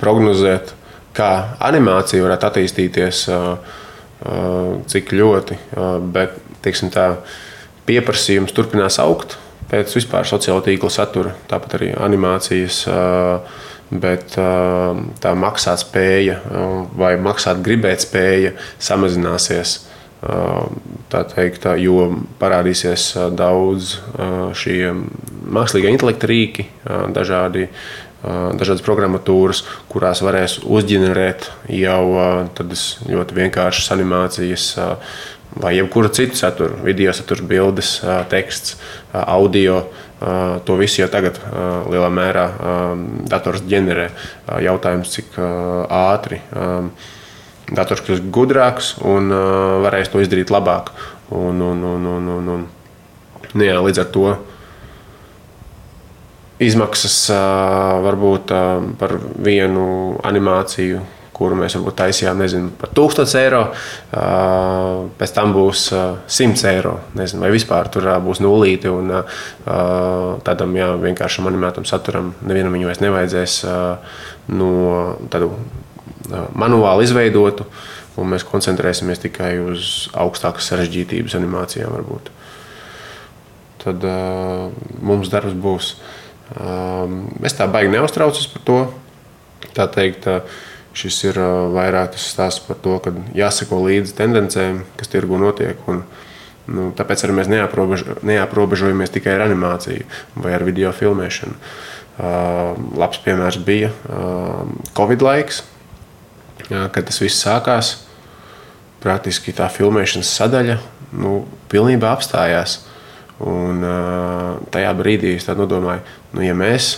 prognozēt, 0.00 0.74
kā 1.16 1.30
animācija 1.64 2.24
varētu 2.26 2.48
attīstīties, 2.50 3.22
cik 4.92 5.14
ļoti. 5.16 5.56
Bet 6.12 6.36
teiksim, 6.64 6.92
tā, 6.92 7.06
pieprasījums 7.88 8.52
turpinās 8.56 9.00
augt 9.00 9.38
pēc 9.70 9.96
vispār 9.96 10.28
sociālo 10.28 10.60
tīklu 10.66 10.90
satura, 10.92 11.32
tāpat 11.48 11.78
arī 11.78 11.92
animācijas. 11.96 12.82
Bet 13.90 14.36
tā 14.36 15.32
maksāt 15.34 15.82
spēja 15.82 16.36
vai 16.94 17.16
maksāt 17.18 17.62
gribēt 17.66 18.04
spēja 18.04 18.52
samazināsies. 18.78 19.80
Tā 21.10 21.22
teikt, 21.32 21.64
jo 21.80 22.04
parādīsies 22.38 23.08
daudz 23.34 23.96
šie 24.60 24.92
mākslīgā 25.50 25.90
intelekta 25.90 26.28
rīki, 26.30 26.68
dažādi 27.16 27.66
dažādas 28.20 28.84
programmatūras, 28.84 29.62
kurās 29.88 30.20
varēs 30.20 30.58
uzģenerēt 30.68 31.46
jau 31.72 32.02
tādas 32.56 32.98
ļoti 33.08 33.38
vienkāršas 33.38 33.94
animācijas 33.96 34.66
vai 35.56 35.74
jebkuru 35.78 36.12
citu 36.14 36.36
saturu, 36.38 36.76
video 36.84 37.14
saturu, 37.16 37.46
bildes, 37.48 37.96
teksts, 38.30 38.76
audio. 39.12 39.86
To 40.20 40.76
visu 40.76 41.00
jau 41.00 41.08
tagad 41.08 41.38
lielā 41.88 42.10
mērā 42.12 42.44
dators 43.30 43.62
ģenerē. 43.64 44.10
Jautājums, 44.60 45.14
cik 45.16 45.38
ātri 45.40 46.42
dators 47.70 48.02
kļūs 48.04 48.20
gudrāks 48.34 48.94
un 49.06 49.32
varēs 49.86 50.12
to 50.12 50.20
izdarīt 50.20 50.52
labāk. 50.52 50.92
Un, 51.30 51.62
un, 51.62 51.84
un, 51.86 52.06
un, 52.10 52.28
un, 52.36 52.48
un, 52.56 52.66
nu 53.54 53.64
jā, 53.64 53.78
līdz 53.80 54.02
ar 54.02 54.08
to 54.12 54.26
izmaksas 56.60 57.16
varbūt 58.04 58.52
par 59.00 59.16
vienu 59.40 59.86
animāciju, 60.26 61.00
kuru 61.40 61.56
mēs 61.56 61.74
varbūt 61.78 61.96
taisījām, 61.96 62.40
nezinu, 62.44 62.70
par 62.80 62.92
1000 62.96 63.34
eiro. 63.40 63.62
Pēc 65.20 65.34
tam 65.36 65.54
būs 65.56 65.86
100 65.90 66.66
eiro. 66.70 66.96
Nezinu, 67.18 67.42
vai 67.44 67.52
vispār 67.54 67.88
tur 67.92 68.06
būs 68.24 68.42
nulīti. 68.44 68.92
Un 68.92 69.14
tādam 70.46 70.76
jā, 70.78 70.90
vienkāršam 71.00 71.48
animētam 71.50 71.88
saturam 71.88 72.34
nevienam 72.44 72.76
viņu 72.76 72.90
vairs 72.90 73.02
nevajadzēs 73.04 73.56
no 74.52 74.70
tādu 75.32 75.54
manuāli 76.54 77.08
izveidotu. 77.08 77.66
Un 78.20 78.28
mēs 78.34 78.44
koncentrēsimies 78.44 79.22
tikai 79.22 79.54
uz 79.64 80.10
augstākas 80.18 80.68
sarežģītības 80.68 81.38
animācijām. 81.38 81.94
Varbūt. 81.94 82.32
Tad 83.80 84.02
uh, 84.04 84.66
mums 85.00 85.30
darbs 85.32 85.54
būs 85.56 85.94
uh, 85.94 86.10
Es 87.46 87.54
tā 87.54 87.68
baigi 87.70 87.92
neuztraucos 87.92 88.48
par 88.50 88.64
to. 88.66 88.78
Tā 89.76 89.86
teikt, 89.92 90.26
šis 91.00 91.18
ir 91.28 91.38
vairāk 91.74 92.14
tas 92.14 92.26
stāsts 92.32 92.64
par 92.66 92.78
to, 92.84 92.98
ka 93.02 93.12
jāseko 93.36 93.80
līdzi 93.86 94.16
tendencēm, 94.18 94.82
kas 95.00 95.12
tirgu 95.12 95.40
notiek. 95.40 95.80
Un, 95.90 96.02
nu, 96.70 96.90
tāpēc 96.96 97.24
arī 97.26 97.38
mēs 97.40 97.50
neaprobež, 97.52 98.04
neaprobežojamies 98.26 99.14
tikai 99.14 99.38
ar 99.38 99.46
animāciju 99.48 100.06
vai 100.36 100.54
ar 100.56 100.66
video 100.68 100.92
filmēšanu. 100.96 101.56
Uh, 102.20 102.76
labs 103.00 103.20
piemērs 103.24 103.56
bija 103.64 103.88
uh, 103.88 104.66
Covid 104.96 105.22
laiks, 105.24 105.62
jā, 106.68 106.84
kad 106.92 107.08
tas 107.08 107.20
viss 107.22 107.40
sākās. 107.40 107.94
Praktiski 109.00 109.54
tā 109.56 109.70
filmēšanas 109.72 110.28
sadaļa 110.36 110.76
nu, 111.16 111.44
pilnībā 111.72 112.10
apstājās. 112.12 112.82
Un, 113.40 113.80
tajā 114.68 114.90
brīdī 114.98 115.30
es 115.38 115.46
domāju, 115.48 116.02
nu, 116.36 116.42
ja, 116.44 116.52
mēs, 116.52 116.90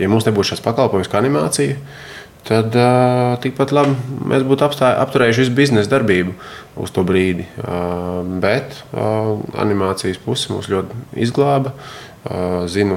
ja 0.00 0.08
mums 0.08 0.24
nebūtu 0.24 0.54
šāds 0.54 0.64
pakalpojums 0.64 1.10
kā 1.12 1.20
animācija, 1.20 1.76
tad 2.46 2.76
uh, 2.78 3.34
tikpat 3.42 3.72
labi 3.74 3.94
mēs 4.30 4.44
būtu 4.46 4.66
apstāj, 4.66 4.94
apturējuši 5.02 5.42
visu 5.42 5.54
biznesa 5.56 5.92
darbību 5.92 6.34
uz 6.82 6.92
to 6.94 7.04
brīdi. 7.06 7.46
Uh, 7.60 8.22
bet 8.42 8.78
uh, 8.92 9.36
animācijas 9.58 10.20
puse 10.22 10.52
mūs 10.54 10.70
ļoti 10.72 11.06
izglāba. 11.26 11.76
Zinu 12.66 12.96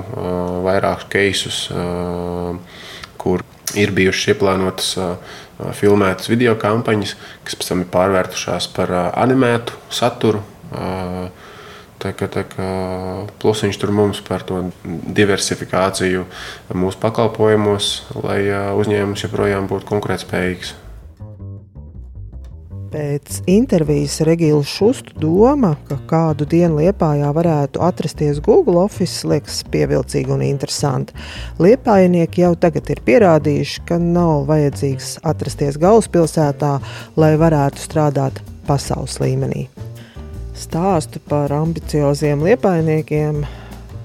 vairākus 0.66 1.06
keisus, 1.14 1.58
kur 3.22 3.44
ir 3.78 3.92
bijušas 3.94 4.32
ieplānotas 4.34 4.88
filmētas 5.78 6.32
video 6.32 6.56
kampaņas, 6.58 7.14
kas 7.46 7.60
pēc 7.60 7.70
tam 7.70 7.84
ir 7.84 7.92
pārvērtušās 7.94 8.72
par 8.74 8.96
animētu 9.12 9.78
saturu. 9.94 10.42
Tā 12.00 12.14
kā, 12.16 12.30
tā 12.32 12.46
kā 12.48 12.68
plusiņš 13.42 13.80
tur 13.82 13.92
mums 13.92 14.22
par 14.24 14.46
to 14.48 14.62
diversifikāciju 15.20 16.24
mūsu 16.72 17.00
pakalpojumos, 17.02 17.90
lai 18.24 18.44
uzņēmums 18.80 19.26
joprojām 19.26 19.68
būtu 19.68 19.90
konkurētspējīgs. 19.90 20.78
Pēc 22.90 23.44
intervijas 23.46 24.16
Regīla 24.26 24.64
Šustu 24.66 25.14
doma, 25.22 25.76
ka 25.86 26.00
kādu 26.10 26.48
dienu 26.50 26.80
Liepājā 26.80 27.28
varētu 27.36 27.84
atrasties 27.86 28.40
Google 28.42 28.80
Office, 28.82 29.28
liekas 29.30 29.60
pievilcīga 29.70 30.34
un 30.34 30.42
interesanta. 30.48 31.14
Liepājnieki 31.62 32.48
jau 32.48 32.56
tagad 32.58 32.90
ir 32.90 33.04
pierādījuši, 33.06 33.84
ka 33.92 34.00
nav 34.02 34.48
vajadzīgs 34.50 35.20
atrasties 35.22 35.78
galvaspilsētā, 35.84 36.80
lai 37.20 37.36
varētu 37.38 37.86
strādāt 37.86 38.42
pasaules 38.66 39.20
līmenī. 39.22 39.68
Stāstu 40.60 41.22
par 41.30 41.54
ambicioziem 41.56 42.44
liepainiekiem 42.44 43.44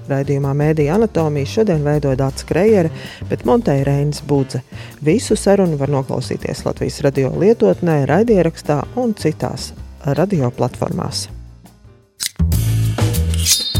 Raidījumā 0.05 0.51
Mēdīņa 0.53 0.97
anatomija 0.99 1.49
šodien 1.49 1.81
veidoja 1.85 2.17
Dārts 2.19 2.45
Krejere, 2.45 2.91
bet 3.29 3.45
Monteja 3.47 3.85
Reinas 3.87 4.21
Budze. 4.25 4.61
Visu 5.05 5.37
sarunu 5.39 5.79
var 5.81 5.89
noklausīties 5.93 6.61
Latvijas 6.67 7.01
radio 7.05 7.31
lietotnē, 7.33 8.03
raidierakstā 8.09 8.83
un 9.01 9.15
citās 9.17 9.71
radio 10.05 10.51
platformās. 10.53 11.25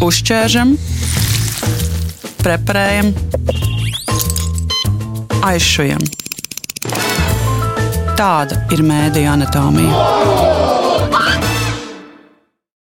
Uzķēršam, 0.05 0.75
preparējam, 2.41 3.13
aizšujam. 5.45 6.09
Tāda 8.15 8.63
ir 8.73 8.81
mēdīņa 8.87 9.35
anatomija. 9.37 10.74